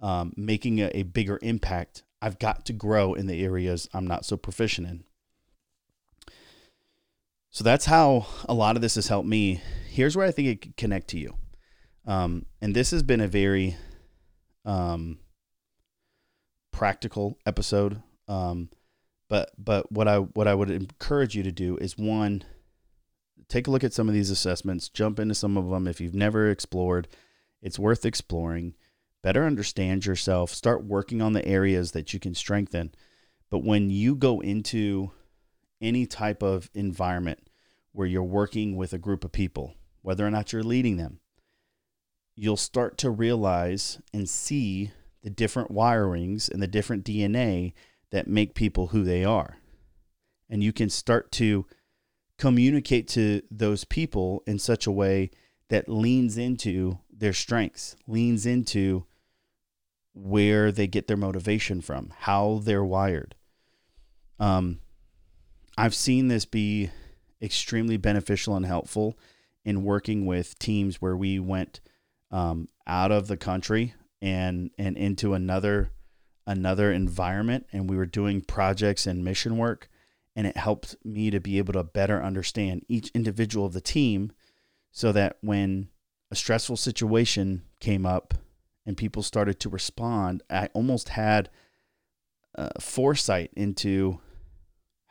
um, 0.00 0.32
making 0.36 0.80
a, 0.80 0.90
a 0.94 1.02
bigger 1.02 1.40
impact, 1.42 2.04
I've 2.22 2.38
got 2.38 2.64
to 2.66 2.72
grow 2.72 3.14
in 3.14 3.26
the 3.26 3.42
areas 3.42 3.88
I'm 3.92 4.06
not 4.06 4.24
so 4.24 4.36
proficient 4.36 4.86
in. 4.86 5.04
So 7.50 7.64
that's 7.64 7.86
how 7.86 8.26
a 8.48 8.54
lot 8.54 8.76
of 8.76 8.82
this 8.82 8.94
has 8.94 9.08
helped 9.08 9.28
me. 9.28 9.60
Here's 9.88 10.16
where 10.16 10.26
I 10.26 10.30
think 10.30 10.46
it 10.46 10.62
could 10.62 10.76
connect 10.76 11.08
to 11.08 11.18
you. 11.18 11.34
Um, 12.06 12.46
and 12.60 12.76
this 12.76 12.92
has 12.92 13.02
been 13.02 13.20
a 13.20 13.26
very 13.26 13.76
um, 14.64 15.18
practical 16.80 17.38
episode. 17.44 18.00
Um, 18.26 18.70
but 19.28 19.50
but 19.58 19.92
what 19.92 20.08
I 20.08 20.16
what 20.16 20.48
I 20.48 20.54
would 20.54 20.70
encourage 20.70 21.36
you 21.36 21.42
to 21.42 21.52
do 21.52 21.76
is 21.76 21.98
one, 21.98 22.42
take 23.48 23.66
a 23.66 23.70
look 23.70 23.84
at 23.84 23.92
some 23.92 24.08
of 24.08 24.14
these 24.14 24.30
assessments, 24.30 24.88
jump 24.88 25.20
into 25.20 25.34
some 25.34 25.58
of 25.58 25.68
them 25.68 25.86
if 25.86 26.00
you've 26.00 26.14
never 26.14 26.48
explored. 26.48 27.06
It's 27.60 27.78
worth 27.78 28.06
exploring. 28.06 28.76
Better 29.22 29.44
understand 29.44 30.06
yourself. 30.06 30.54
Start 30.54 30.82
working 30.82 31.20
on 31.20 31.34
the 31.34 31.46
areas 31.46 31.92
that 31.92 32.14
you 32.14 32.18
can 32.18 32.34
strengthen. 32.34 32.92
But 33.50 33.62
when 33.62 33.90
you 33.90 34.14
go 34.14 34.40
into 34.40 35.10
any 35.82 36.06
type 36.06 36.42
of 36.42 36.70
environment 36.72 37.50
where 37.92 38.06
you're 38.06 38.22
working 38.22 38.74
with 38.74 38.94
a 38.94 38.98
group 38.98 39.22
of 39.22 39.32
people, 39.32 39.74
whether 40.00 40.26
or 40.26 40.30
not 40.30 40.54
you're 40.54 40.62
leading 40.62 40.96
them, 40.96 41.20
you'll 42.34 42.56
start 42.56 42.96
to 42.98 43.10
realize 43.10 44.00
and 44.14 44.26
see 44.26 44.92
the 45.22 45.30
different 45.30 45.70
wirings 45.70 46.50
and 46.50 46.62
the 46.62 46.66
different 46.66 47.04
DNA 47.04 47.72
that 48.10 48.26
make 48.26 48.54
people 48.54 48.88
who 48.88 49.04
they 49.04 49.24
are. 49.24 49.58
And 50.48 50.62
you 50.62 50.72
can 50.72 50.90
start 50.90 51.30
to 51.32 51.66
communicate 52.38 53.06
to 53.08 53.42
those 53.50 53.84
people 53.84 54.42
in 54.46 54.58
such 54.58 54.86
a 54.86 54.92
way 54.92 55.30
that 55.68 55.88
leans 55.88 56.36
into 56.36 56.98
their 57.12 57.32
strengths, 57.32 57.96
leans 58.06 58.46
into 58.46 59.04
where 60.14 60.72
they 60.72 60.86
get 60.86 61.06
their 61.06 61.16
motivation 61.16 61.80
from, 61.80 62.12
how 62.20 62.60
they're 62.64 62.84
wired. 62.84 63.34
Um, 64.38 64.80
I've 65.76 65.94
seen 65.94 66.28
this 66.28 66.44
be 66.44 66.90
extremely 67.40 67.96
beneficial 67.96 68.56
and 68.56 68.66
helpful 68.66 69.18
in 69.64 69.84
working 69.84 70.26
with 70.26 70.58
teams 70.58 71.00
where 71.00 71.16
we 71.16 71.38
went 71.38 71.80
um, 72.30 72.68
out 72.86 73.12
of 73.12 73.28
the 73.28 73.36
country 73.36 73.94
and 74.20 74.70
and 74.78 74.96
into 74.96 75.34
another 75.34 75.90
another 76.46 76.92
environment. 76.92 77.66
And 77.72 77.88
we 77.88 77.96
were 77.96 78.06
doing 78.06 78.40
projects 78.40 79.06
and 79.06 79.24
mission 79.24 79.56
work 79.56 79.88
and 80.36 80.46
it 80.46 80.56
helped 80.56 80.96
me 81.04 81.30
to 81.30 81.40
be 81.40 81.58
able 81.58 81.72
to 81.72 81.84
better 81.84 82.22
understand 82.22 82.84
each 82.88 83.10
individual 83.14 83.66
of 83.66 83.72
the 83.72 83.80
team 83.80 84.32
so 84.92 85.12
that 85.12 85.36
when 85.40 85.88
a 86.30 86.36
stressful 86.36 86.76
situation 86.76 87.62
came 87.80 88.06
up 88.06 88.34
and 88.86 88.96
people 88.96 89.22
started 89.22 89.58
to 89.60 89.68
respond 89.68 90.42
i 90.48 90.68
almost 90.72 91.10
had 91.10 91.50
uh, 92.56 92.68
foresight 92.78 93.50
into 93.56 94.20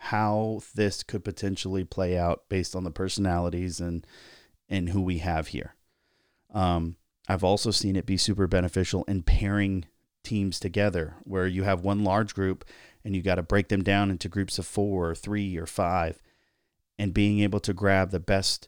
how 0.01 0.61
this 0.75 1.03
could 1.03 1.25
potentially 1.25 1.83
play 1.83 2.17
out 2.17 2.43
based 2.49 2.75
on 2.75 2.83
the 2.83 2.91
personalities 2.91 3.79
and 3.79 4.07
and 4.69 4.89
who 4.89 5.01
we 5.01 5.17
have 5.17 5.47
here. 5.47 5.75
Um, 6.53 6.95
I've 7.29 7.43
also 7.43 7.69
seen 7.69 7.95
it 7.95 8.07
be 8.07 8.17
super 8.17 8.47
beneficial 8.47 9.03
in 9.03 9.21
pairing 9.21 9.85
teams 10.23 10.59
together 10.59 11.15
where 11.23 11.45
you 11.45 11.63
have 11.63 11.81
one 11.81 12.03
large 12.03 12.33
group 12.33 12.65
and 13.05 13.15
you 13.15 13.21
got 13.21 13.35
to 13.35 13.43
break 13.43 13.69
them 13.69 13.83
down 13.83 14.09
into 14.09 14.27
groups 14.27 14.57
of 14.57 14.65
four 14.65 15.11
or 15.11 15.15
three 15.15 15.55
or 15.55 15.67
five 15.67 16.21
and 16.97 17.13
being 17.13 17.39
able 17.39 17.59
to 17.59 17.73
grab 17.73 18.09
the 18.09 18.19
best 18.19 18.67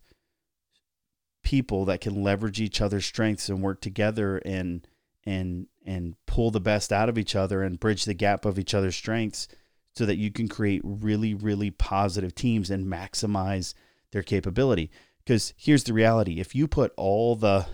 people 1.43 1.85
that 1.85 2.01
can 2.01 2.21
leverage 2.23 2.61
each 2.61 2.79
other's 2.79 3.05
strengths 3.05 3.49
and 3.49 3.63
work 3.63 3.81
together 3.81 4.37
and 4.45 4.87
and 5.25 5.67
and 5.85 6.15
pull 6.27 6.51
the 6.51 6.59
best 6.59 6.93
out 6.93 7.09
of 7.09 7.17
each 7.17 7.35
other 7.35 7.63
and 7.63 7.79
bridge 7.79 8.05
the 8.05 8.13
gap 8.13 8.45
of 8.45 8.59
each 8.59 8.75
other's 8.75 8.95
strengths 8.95 9.47
so 9.95 10.05
that 10.05 10.17
you 10.17 10.31
can 10.31 10.47
create 10.47 10.81
really 10.83 11.33
really 11.33 11.71
positive 11.71 12.35
teams 12.35 12.69
and 12.69 12.85
maximize 12.85 13.73
their 14.11 14.23
capability. 14.23 14.91
Because 15.23 15.53
here's 15.57 15.83
the 15.83 15.93
reality. 15.93 16.39
If 16.39 16.53
you 16.55 16.67
put 16.67 16.93
all 16.95 17.35
the 17.35 17.65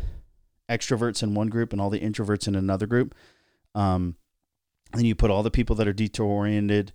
extroverts 0.70 1.24
in 1.24 1.34
one 1.34 1.48
group 1.48 1.72
and 1.72 1.82
all 1.82 1.90
the 1.90 2.00
introverts 2.00 2.48
in 2.48 2.56
another 2.56 2.88
group. 2.88 3.16
Um, 3.76 4.16
then 4.94 5.06
you 5.06 5.16
put 5.16 5.32
all 5.32 5.44
the 5.44 5.52
people 5.52 5.76
that 5.78 5.88
are 5.88 5.94
detail 5.94 6.26
oriented 6.26 6.94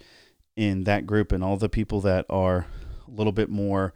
in 0.57 0.85
that 0.85 1.07
group 1.07 1.33
and 1.33 1.43
all 1.43 1.57
the 1.57 1.69
people 1.69 2.01
that 2.03 2.27
are 2.29 2.67
a 3.07 3.11
little 3.11 3.33
bit 3.33 3.49
more 3.49 3.95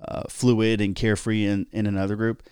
uh, 0.00 0.22
fluid 0.28 0.80
and 0.80 0.94
carefree 0.94 1.46
in, 1.46 1.66
in 1.72 1.86
another 1.86 2.16
group. 2.16 2.42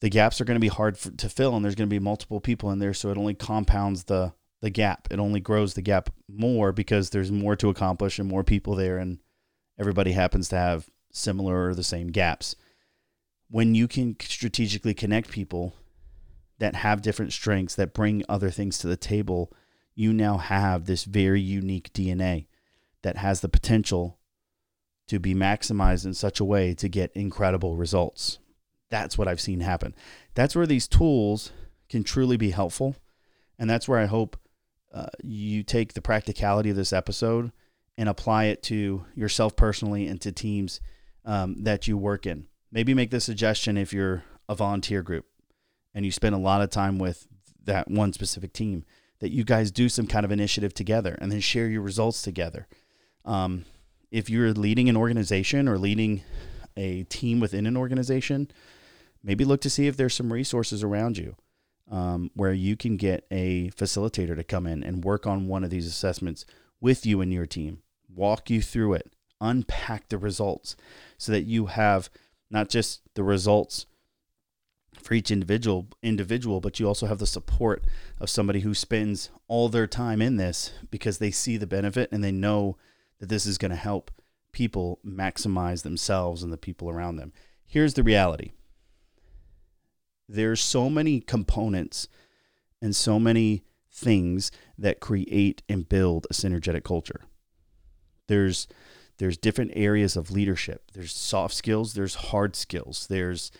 The 0.00 0.10
gaps 0.10 0.40
are 0.40 0.44
going 0.44 0.56
to 0.56 0.60
be 0.60 0.68
hard 0.68 0.98
for, 0.98 1.10
to 1.10 1.28
fill, 1.28 1.56
and 1.56 1.64
there's 1.64 1.74
going 1.74 1.88
to 1.88 1.94
be 1.94 2.00
multiple 2.00 2.40
people 2.40 2.70
in 2.70 2.78
there, 2.78 2.94
so 2.94 3.10
it 3.10 3.18
only 3.18 3.34
compounds 3.34 4.04
the 4.04 4.34
the 4.60 4.70
gap. 4.70 5.08
It 5.10 5.18
only 5.18 5.40
grows 5.40 5.74
the 5.74 5.82
gap 5.82 6.08
more 6.26 6.72
because 6.72 7.10
there's 7.10 7.30
more 7.30 7.54
to 7.56 7.68
accomplish 7.68 8.18
and 8.18 8.26
more 8.26 8.42
people 8.42 8.74
there, 8.74 8.96
and 8.96 9.18
everybody 9.78 10.12
happens 10.12 10.48
to 10.48 10.56
have 10.56 10.88
similar 11.12 11.68
or 11.68 11.74
the 11.74 11.84
same 11.84 12.08
gaps. 12.08 12.56
When 13.50 13.74
you 13.74 13.86
can 13.86 14.16
strategically 14.20 14.94
connect 14.94 15.30
people 15.30 15.74
that 16.58 16.76
have 16.76 17.02
different 17.02 17.32
strengths 17.32 17.74
that 17.74 17.94
bring 17.94 18.24
other 18.28 18.50
things 18.50 18.78
to 18.78 18.86
the 18.86 18.96
table, 18.96 19.52
you 19.94 20.12
now 20.12 20.38
have 20.38 20.86
this 20.86 21.04
very 21.04 21.40
unique 21.40 21.92
DNA 21.92 22.46
that 23.02 23.16
has 23.16 23.40
the 23.40 23.48
potential 23.48 24.18
to 25.08 25.18
be 25.18 25.34
maximized 25.34 26.06
in 26.06 26.14
such 26.14 26.40
a 26.40 26.44
way 26.44 26.74
to 26.74 26.88
get 26.88 27.12
incredible 27.14 27.76
results. 27.76 28.38
That's 28.90 29.18
what 29.18 29.28
I've 29.28 29.40
seen 29.40 29.60
happen. 29.60 29.94
That's 30.34 30.56
where 30.56 30.66
these 30.66 30.88
tools 30.88 31.52
can 31.88 32.04
truly 32.04 32.36
be 32.36 32.50
helpful. 32.50 32.96
And 33.58 33.68
that's 33.68 33.88
where 33.88 33.98
I 33.98 34.06
hope 34.06 34.38
uh, 34.92 35.06
you 35.22 35.62
take 35.62 35.92
the 35.92 36.00
practicality 36.00 36.70
of 36.70 36.76
this 36.76 36.92
episode 36.92 37.52
and 37.98 38.08
apply 38.08 38.44
it 38.44 38.62
to 38.64 39.04
yourself 39.14 39.54
personally 39.56 40.06
and 40.06 40.20
to 40.20 40.32
teams 40.32 40.80
um, 41.24 41.64
that 41.64 41.86
you 41.86 41.98
work 41.98 42.26
in. 42.26 42.46
Maybe 42.74 42.92
make 42.92 43.10
the 43.10 43.20
suggestion 43.20 43.76
if 43.76 43.92
you're 43.92 44.24
a 44.48 44.56
volunteer 44.56 45.00
group 45.00 45.26
and 45.94 46.04
you 46.04 46.10
spend 46.10 46.34
a 46.34 46.38
lot 46.38 46.60
of 46.60 46.70
time 46.70 46.98
with 46.98 47.28
that 47.62 47.88
one 47.88 48.12
specific 48.12 48.52
team 48.52 48.84
that 49.20 49.30
you 49.30 49.44
guys 49.44 49.70
do 49.70 49.88
some 49.88 50.08
kind 50.08 50.24
of 50.24 50.32
initiative 50.32 50.74
together 50.74 51.16
and 51.20 51.30
then 51.30 51.38
share 51.38 51.68
your 51.68 51.82
results 51.82 52.20
together. 52.20 52.66
Um, 53.24 53.64
if 54.10 54.28
you're 54.28 54.52
leading 54.52 54.88
an 54.88 54.96
organization 54.96 55.68
or 55.68 55.78
leading 55.78 56.24
a 56.76 57.04
team 57.04 57.38
within 57.38 57.66
an 57.66 57.76
organization, 57.76 58.50
maybe 59.22 59.44
look 59.44 59.60
to 59.60 59.70
see 59.70 59.86
if 59.86 59.96
there's 59.96 60.14
some 60.14 60.32
resources 60.32 60.82
around 60.82 61.16
you 61.16 61.36
um, 61.92 62.32
where 62.34 62.52
you 62.52 62.76
can 62.76 62.96
get 62.96 63.24
a 63.30 63.70
facilitator 63.70 64.34
to 64.34 64.42
come 64.42 64.66
in 64.66 64.82
and 64.82 65.04
work 65.04 65.28
on 65.28 65.46
one 65.46 65.62
of 65.62 65.70
these 65.70 65.86
assessments 65.86 66.44
with 66.80 67.06
you 67.06 67.20
and 67.20 67.32
your 67.32 67.46
team, 67.46 67.82
walk 68.12 68.50
you 68.50 68.60
through 68.60 68.94
it, 68.94 69.14
unpack 69.40 70.08
the 70.08 70.18
results 70.18 70.74
so 71.18 71.30
that 71.30 71.42
you 71.42 71.66
have 71.66 72.10
not 72.50 72.68
just 72.68 73.02
the 73.14 73.24
results 73.24 73.86
for 75.00 75.14
each 75.14 75.30
individual 75.30 75.88
individual 76.02 76.60
but 76.60 76.78
you 76.78 76.86
also 76.86 77.06
have 77.06 77.18
the 77.18 77.26
support 77.26 77.84
of 78.20 78.30
somebody 78.30 78.60
who 78.60 78.72
spends 78.72 79.30
all 79.48 79.68
their 79.68 79.86
time 79.86 80.22
in 80.22 80.36
this 80.36 80.72
because 80.90 81.18
they 81.18 81.30
see 81.30 81.56
the 81.56 81.66
benefit 81.66 82.08
and 82.12 82.22
they 82.22 82.32
know 82.32 82.76
that 83.18 83.28
this 83.28 83.44
is 83.46 83.58
going 83.58 83.70
to 83.70 83.76
help 83.76 84.10
people 84.52 85.00
maximize 85.04 85.82
themselves 85.82 86.42
and 86.42 86.52
the 86.52 86.56
people 86.56 86.88
around 86.88 87.16
them. 87.16 87.32
Here's 87.66 87.94
the 87.94 88.02
reality. 88.02 88.52
There's 90.26 90.62
so 90.62 90.88
many 90.88 91.20
components 91.20 92.08
and 92.80 92.96
so 92.96 93.18
many 93.18 93.64
things 93.90 94.50
that 94.78 95.00
create 95.00 95.62
and 95.68 95.88
build 95.88 96.26
a 96.30 96.34
synergetic 96.34 96.84
culture. 96.84 97.22
There's 98.26 98.66
there's 99.18 99.36
different 99.36 99.72
areas 99.74 100.16
of 100.16 100.30
leadership 100.30 100.90
there's 100.92 101.14
soft 101.14 101.54
skills 101.54 101.94
there's 101.94 102.14
hard 102.16 102.56
skills 102.56 103.06
there's 103.08 103.50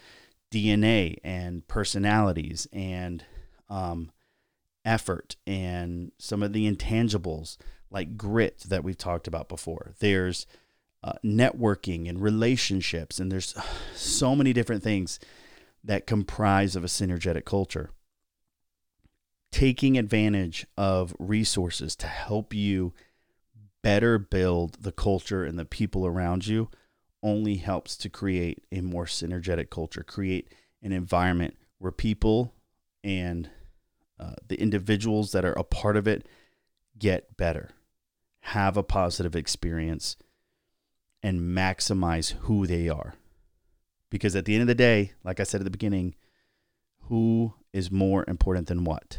DNA 0.52 1.18
and 1.24 1.66
personalities 1.66 2.68
and 2.72 3.24
um, 3.68 4.10
effort 4.84 5.36
and 5.46 6.12
some 6.18 6.42
of 6.42 6.52
the 6.52 6.70
intangibles 6.70 7.56
like 7.90 8.16
grit 8.16 8.64
that 8.68 8.84
we've 8.84 8.98
talked 8.98 9.26
about 9.26 9.48
before. 9.48 9.94
There's 10.00 10.46
uh, 11.02 11.14
networking 11.24 12.08
and 12.08 12.20
relationships, 12.20 13.18
and 13.18 13.30
there's 13.30 13.54
so 13.94 14.34
many 14.34 14.52
different 14.52 14.82
things 14.82 15.18
that 15.82 16.06
comprise 16.06 16.76
of 16.76 16.84
a 16.84 16.88
synergetic 16.88 17.44
culture. 17.44 17.90
Taking 19.52 19.96
advantage 19.96 20.66
of 20.76 21.14
resources 21.18 21.94
to 21.96 22.06
help 22.06 22.52
you 22.52 22.92
better 23.84 24.18
build 24.18 24.78
the 24.80 24.90
culture 24.90 25.44
and 25.44 25.58
the 25.58 25.64
people 25.66 26.06
around 26.06 26.46
you 26.46 26.70
only 27.22 27.56
helps 27.56 27.98
to 27.98 28.08
create 28.08 28.64
a 28.72 28.80
more 28.80 29.04
synergetic 29.04 29.68
culture, 29.68 30.02
create 30.02 30.48
an 30.82 30.90
environment 30.90 31.54
where 31.76 31.92
people 31.92 32.54
and 33.04 33.50
uh, 34.18 34.32
the 34.48 34.58
individuals 34.58 35.32
that 35.32 35.44
are 35.44 35.52
a 35.52 35.62
part 35.62 35.98
of 35.98 36.08
it 36.08 36.26
get 36.98 37.36
better, 37.36 37.72
have 38.40 38.78
a 38.78 38.82
positive 38.82 39.36
experience, 39.36 40.16
and 41.22 41.42
maximize 41.42 42.32
who 42.40 42.66
they 42.66 42.88
are. 42.88 43.14
Because 44.08 44.34
at 44.34 44.46
the 44.46 44.54
end 44.54 44.62
of 44.62 44.68
the 44.68 44.74
day, 44.74 45.12
like 45.22 45.40
I 45.40 45.42
said 45.42 45.60
at 45.60 45.64
the 45.64 45.70
beginning, 45.70 46.14
who 47.08 47.52
is 47.74 47.90
more 47.90 48.24
important 48.28 48.68
than 48.68 48.84
what? 48.84 49.18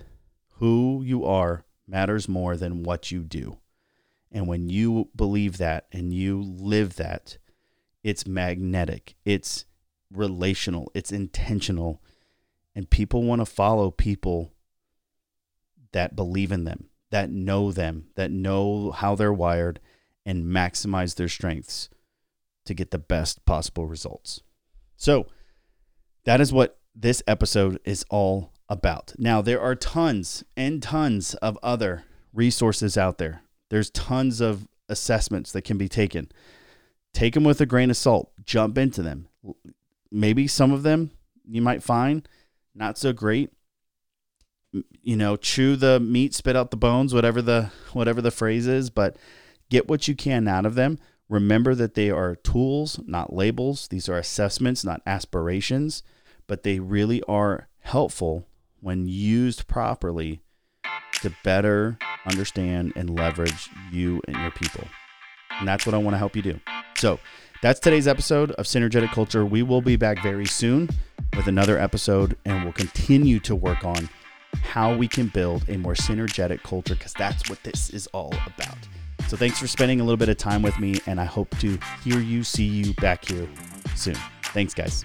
Who 0.54 1.04
you 1.06 1.24
are 1.24 1.66
matters 1.88 2.28
more 2.28 2.58
than 2.58 2.82
what 2.82 3.12
you 3.12 3.22
do. 3.22 3.60
And 4.36 4.48
when 4.48 4.68
you 4.68 5.08
believe 5.16 5.60
that 5.60 5.88
and 5.94 6.14
you 6.14 6.42
live 6.42 6.98
that, 6.98 7.38
it's 8.04 8.28
magnetic, 8.28 9.16
it's 9.24 9.64
relational, 10.14 10.92
it's 10.94 11.14
intentional, 11.14 12.04
and 12.76 12.90
people 12.90 13.24
want 13.24 13.40
to 13.40 13.46
follow 13.46 13.92
people 13.92 14.52
that 15.94 16.18
believe 16.18 16.52
in 16.52 16.66
them, 16.66 16.90
that 17.12 17.30
know 17.30 17.72
them, 17.72 18.08
that 18.16 18.30
know 18.30 18.92
how 18.92 19.16
they're 19.16 19.32
wired, 19.32 19.80
and 20.26 20.44
maximize 20.44 21.16
their 21.16 21.30
strengths 21.30 21.88
to 22.66 22.74
get 22.74 22.92
the 22.92 23.00
best 23.00 23.46
possible 23.46 23.86
results. 23.86 24.42
So, 24.98 25.28
that 26.26 26.42
is 26.42 26.52
what 26.52 26.78
this 26.94 27.24
episode 27.26 27.80
is 27.86 28.04
all 28.10 28.52
about. 28.68 29.14
Now, 29.18 29.42
there 29.42 29.62
are 29.62 29.76
tons 29.76 30.44
and 30.58 30.84
tons 30.84 31.36
of 31.36 31.58
other 31.64 32.04
resources 32.34 32.98
out 32.98 33.18
there. 33.18 33.45
There's 33.70 33.90
tons 33.90 34.42
of 34.42 34.68
assessments 34.88 35.52
that 35.52 35.64
can 35.64 35.78
be 35.78 35.90
taken 35.90 36.30
take 37.16 37.34
them 37.34 37.46
with 37.46 37.62
a 37.62 37.66
grain 37.66 37.90
of 37.90 37.98
salt. 37.98 38.32
Jump 38.44 38.78
into 38.78 39.02
them. 39.02 39.28
Maybe 40.12 40.48
some 40.48 40.72
of 40.72 40.84
them 40.84 41.12
you 41.48 41.62
might 41.62 41.82
find 41.82 42.28
not 42.76 42.98
so 42.98 43.14
great. 43.14 43.52
You 45.02 45.16
know, 45.16 45.38
chew 45.38 45.78
the 45.78 46.00
meat, 46.00 46.34
spit 46.36 46.56
out 46.56 46.70
the 46.70 46.78
bones, 46.78 47.14
whatever 47.14 47.42
the 47.42 47.72
whatever 47.94 48.22
the 48.22 48.32
phrase 48.32 48.68
is, 48.68 48.90
but 48.90 49.18
get 49.70 49.88
what 49.88 50.08
you 50.08 50.16
can 50.16 50.48
out 50.48 50.66
of 50.66 50.76
them. 50.76 51.00
Remember 51.30 51.74
that 51.74 51.96
they 51.96 52.12
are 52.12 52.36
tools, 52.36 53.00
not 53.06 53.34
labels. 53.34 53.88
These 53.88 54.10
are 54.10 54.18
assessments, 54.18 54.84
not 54.84 55.02
aspirations, 55.08 56.04
but 56.46 56.64
they 56.64 56.80
really 56.80 57.24
are 57.24 57.70
helpful 57.80 58.48
when 58.82 59.08
used 59.08 59.68
properly 59.68 60.42
to 61.26 61.36
better 61.44 61.98
understand 62.28 62.94
and 62.96 63.10
leverage 63.10 63.70
you 63.92 64.22
and 64.28 64.38
your 64.38 64.52
people. 64.52 64.84
And 65.60 65.68
that's 65.68 65.86
what 65.86 65.96
I 65.96 65.98
want 65.98 66.14
to 66.14 66.20
help 66.20 66.36
you 66.36 66.42
do. 66.42 66.60
So 66.98 67.20
that's 67.62 67.80
today's 67.80 68.08
episode 68.08 68.52
of 68.52 68.66
Synergetic 68.66 69.12
Culture. 69.12 69.44
We 69.44 69.64
will 69.64 69.82
be 69.82 69.96
back 69.96 70.22
very 70.22 70.46
soon 70.46 70.88
with 71.36 71.48
another 71.48 71.80
episode, 71.80 72.38
and 72.46 72.64
we'll 72.64 72.74
continue 72.74 73.40
to 73.40 73.56
work 73.56 73.84
on 73.84 74.08
how 74.62 74.96
we 74.96 75.08
can 75.08 75.28
build 75.28 75.68
a 75.68 75.78
more 75.78 75.96
synergetic 75.96 76.62
culture 76.62 76.94
because 76.94 77.14
that's 77.14 77.50
what 77.50 77.62
this 77.64 77.90
is 77.90 78.06
all 78.08 78.34
about. 78.46 78.78
So 79.28 79.36
thanks 79.36 79.58
for 79.58 79.66
spending 79.68 80.00
a 80.00 80.04
little 80.04 80.18
bit 80.18 80.30
of 80.30 80.38
time 80.38 80.62
with 80.62 80.78
me, 80.80 81.00
and 81.08 81.20
I 81.20 81.26
hope 81.26 81.50
to 81.58 81.80
hear 82.04 82.20
you, 82.20 82.44
see 82.44 82.66
you 82.66 82.94
back 82.96 83.26
here 83.26 83.48
soon. 83.96 84.16
Thanks, 84.44 84.76
guys. 84.76 85.04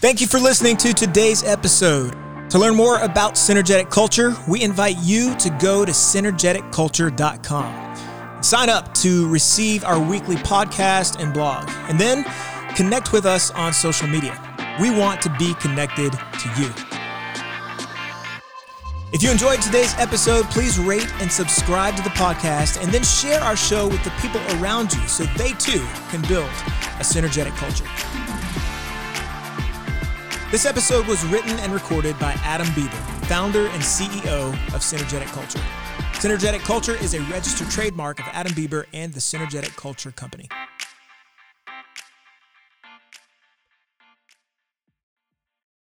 Thank 0.00 0.20
you 0.20 0.28
for 0.28 0.38
listening 0.38 0.76
to 0.78 0.92
today's 0.92 1.42
episode. 1.42 2.23
To 2.54 2.58
learn 2.60 2.76
more 2.76 3.00
about 3.00 3.34
Synergetic 3.34 3.90
Culture, 3.90 4.32
we 4.46 4.62
invite 4.62 4.98
you 4.98 5.34
to 5.38 5.50
go 5.60 5.84
to 5.84 5.90
synergeticculture.com. 5.90 8.44
Sign 8.44 8.68
up 8.68 8.94
to 8.94 9.28
receive 9.28 9.82
our 9.82 9.98
weekly 9.98 10.36
podcast 10.36 11.20
and 11.20 11.34
blog, 11.34 11.68
and 11.88 11.98
then 11.98 12.24
connect 12.76 13.12
with 13.12 13.26
us 13.26 13.50
on 13.50 13.72
social 13.72 14.06
media. 14.06 14.40
We 14.80 14.96
want 14.96 15.20
to 15.22 15.34
be 15.36 15.54
connected 15.54 16.12
to 16.12 16.48
you. 16.56 16.72
If 19.12 19.24
you 19.24 19.32
enjoyed 19.32 19.60
today's 19.60 19.96
episode, 19.98 20.44
please 20.44 20.78
rate 20.78 21.12
and 21.20 21.32
subscribe 21.32 21.96
to 21.96 22.04
the 22.04 22.10
podcast 22.10 22.80
and 22.80 22.92
then 22.92 23.02
share 23.02 23.40
our 23.40 23.56
show 23.56 23.88
with 23.88 24.04
the 24.04 24.12
people 24.20 24.40
around 24.60 24.94
you 24.94 25.08
so 25.08 25.24
they 25.36 25.54
too 25.54 25.84
can 26.08 26.22
build 26.28 26.44
a 26.44 27.02
synergetic 27.02 27.56
culture. 27.56 27.88
This 30.54 30.66
episode 30.66 31.08
was 31.08 31.26
written 31.26 31.58
and 31.58 31.72
recorded 31.72 32.16
by 32.20 32.30
Adam 32.44 32.68
Bieber, 32.68 33.26
founder 33.26 33.66
and 33.66 33.82
CEO 33.82 34.50
of 34.72 34.82
Synergetic 34.82 35.26
Culture. 35.32 35.58
Synergetic 36.12 36.60
Culture 36.60 36.94
is 36.94 37.14
a 37.14 37.20
registered 37.22 37.68
trademark 37.70 38.20
of 38.20 38.26
Adam 38.26 38.52
Bieber 38.52 38.84
and 38.92 39.12
the 39.12 39.18
Synergetic 39.18 39.74
Culture 39.74 40.12
Company. 40.12 40.48